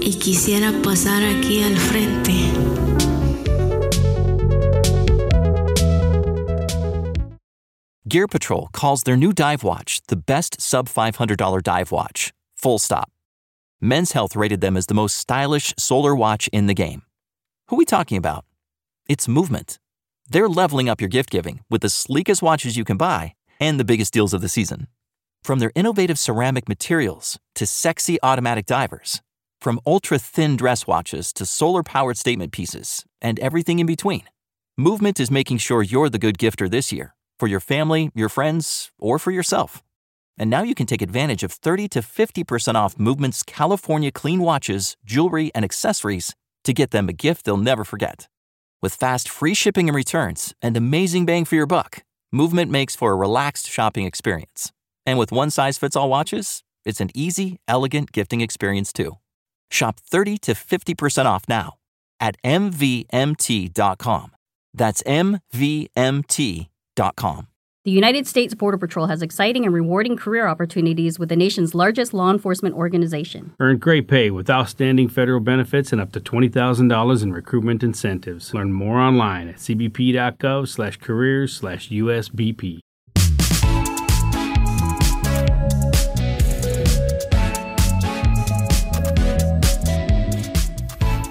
y 0.00 0.14
quisiera 0.14 0.72
pasar 0.82 1.22
aquí 1.22 1.62
al 1.62 1.76
frente. 1.76 2.34
Gear 8.10 8.26
Patrol 8.26 8.68
calls 8.72 9.04
their 9.04 9.16
new 9.16 9.32
dive 9.32 9.62
watch 9.62 10.00
the 10.08 10.16
best 10.16 10.60
sub 10.60 10.88
$500 10.88 11.62
dive 11.62 11.92
watch. 11.92 12.32
Full 12.56 12.80
stop. 12.80 13.08
Men's 13.80 14.10
Health 14.12 14.34
rated 14.34 14.60
them 14.60 14.76
as 14.76 14.86
the 14.86 14.94
most 14.94 15.16
stylish 15.16 15.72
solar 15.78 16.12
watch 16.12 16.48
in 16.48 16.66
the 16.66 16.74
game. 16.74 17.02
Who 17.68 17.76
are 17.76 17.78
we 17.78 17.84
talking 17.84 18.18
about? 18.18 18.44
It's 19.08 19.28
Movement. 19.28 19.78
They're 20.28 20.48
leveling 20.48 20.88
up 20.88 21.00
your 21.00 21.06
gift 21.06 21.30
giving 21.30 21.60
with 21.70 21.82
the 21.82 21.88
sleekest 21.88 22.42
watches 22.42 22.76
you 22.76 22.84
can 22.84 22.96
buy 22.96 23.34
and 23.60 23.78
the 23.78 23.84
biggest 23.84 24.12
deals 24.12 24.34
of 24.34 24.40
the 24.40 24.48
season. 24.48 24.88
From 25.44 25.60
their 25.60 25.70
innovative 25.76 26.18
ceramic 26.18 26.68
materials 26.68 27.38
to 27.54 27.64
sexy 27.64 28.18
automatic 28.24 28.66
divers, 28.66 29.22
from 29.60 29.78
ultra 29.86 30.18
thin 30.18 30.56
dress 30.56 30.84
watches 30.84 31.32
to 31.34 31.46
solar 31.46 31.84
powered 31.84 32.18
statement 32.18 32.50
pieces, 32.50 33.04
and 33.22 33.38
everything 33.38 33.78
in 33.78 33.86
between, 33.86 34.24
Movement 34.76 35.20
is 35.20 35.30
making 35.30 35.58
sure 35.58 35.82
you're 35.84 36.08
the 36.08 36.18
good 36.18 36.38
gifter 36.38 36.68
this 36.68 36.90
year 36.90 37.14
for 37.40 37.48
your 37.48 37.60
family, 37.60 38.10
your 38.14 38.28
friends, 38.28 38.92
or 38.98 39.18
for 39.18 39.32
yourself. 39.32 39.82
And 40.38 40.48
now 40.48 40.62
you 40.62 40.74
can 40.74 40.86
take 40.86 41.02
advantage 41.02 41.42
of 41.42 41.52
30 41.52 41.88
to 41.88 42.00
50% 42.00 42.74
off 42.74 42.98
Movement's 42.98 43.42
California 43.42 44.12
clean 44.12 44.40
watches, 44.40 44.96
jewelry, 45.04 45.50
and 45.54 45.64
accessories 45.64 46.36
to 46.62 46.72
get 46.72 46.92
them 46.92 47.08
a 47.08 47.12
gift 47.12 47.44
they'll 47.44 47.56
never 47.56 47.84
forget. 47.84 48.28
With 48.82 48.94
fast, 48.94 49.28
free 49.28 49.54
shipping 49.54 49.88
and 49.88 49.96
returns 49.96 50.54
and 50.62 50.76
amazing 50.76 51.26
bang 51.26 51.44
for 51.44 51.56
your 51.56 51.66
buck, 51.66 52.04
Movement 52.32 52.70
makes 52.70 52.94
for 52.94 53.10
a 53.10 53.16
relaxed 53.16 53.68
shopping 53.68 54.04
experience. 54.04 54.70
And 55.04 55.18
with 55.18 55.32
one 55.32 55.50
size 55.50 55.78
fits 55.78 55.96
all 55.96 56.08
watches, 56.08 56.62
it's 56.84 57.00
an 57.00 57.10
easy, 57.12 57.58
elegant 57.66 58.12
gifting 58.12 58.40
experience 58.40 58.92
too. 58.92 59.18
Shop 59.68 59.98
30 59.98 60.38
to 60.38 60.52
50% 60.52 61.24
off 61.24 61.48
now 61.48 61.74
at 62.20 62.40
MVMT.com. 62.44 64.32
That's 64.72 65.02
MVMT.com. 67.00 67.46
The 67.82 67.90
United 67.90 68.26
States 68.26 68.54
Border 68.54 68.76
Patrol 68.76 69.06
has 69.06 69.22
exciting 69.22 69.64
and 69.64 69.72
rewarding 69.72 70.14
career 70.14 70.46
opportunities 70.46 71.18
with 71.18 71.30
the 71.30 71.36
nation's 71.36 71.74
largest 71.74 72.12
law 72.12 72.30
enforcement 72.30 72.74
organization. 72.74 73.54
Earn 73.58 73.78
great 73.78 74.06
pay 74.06 74.30
with 74.30 74.50
outstanding 74.50 75.08
federal 75.08 75.40
benefits 75.40 75.90
and 75.90 75.98
up 75.98 76.12
to 76.12 76.20
$20,000 76.20 77.22
in 77.22 77.32
recruitment 77.32 77.82
incentives. 77.82 78.52
Learn 78.52 78.74
more 78.74 78.98
online 78.98 79.48
at 79.48 79.56
cbp.gov 79.56 80.68
slash 80.68 80.98
careers 80.98 81.54
slash 81.54 81.88
USBP. 81.88 82.80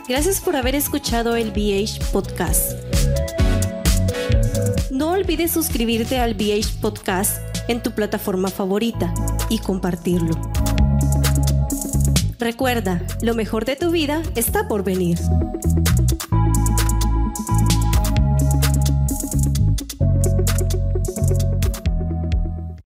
Gracias 0.08 0.42
por 0.42 0.56
haber 0.56 0.74
escuchado 0.74 1.36
el 1.36 1.52
BH 1.52 2.00
Podcast. 2.12 2.89
No 4.92 5.12
olvides 5.12 5.52
suscribirte 5.52 6.18
al 6.18 6.34
BH 6.34 6.82
Podcast 6.82 7.38
en 7.68 7.84
tu 7.84 7.92
plataforma 7.92 8.50
favorita 8.50 9.14
y 9.48 9.60
compartirlo. 9.60 10.36
Recuerda, 12.40 13.02
lo 13.22 13.36
mejor 13.36 13.66
de 13.66 13.76
tu 13.76 13.92
vida 13.92 14.24
está 14.36 14.68
por 14.68 14.84
venir. 14.84 15.20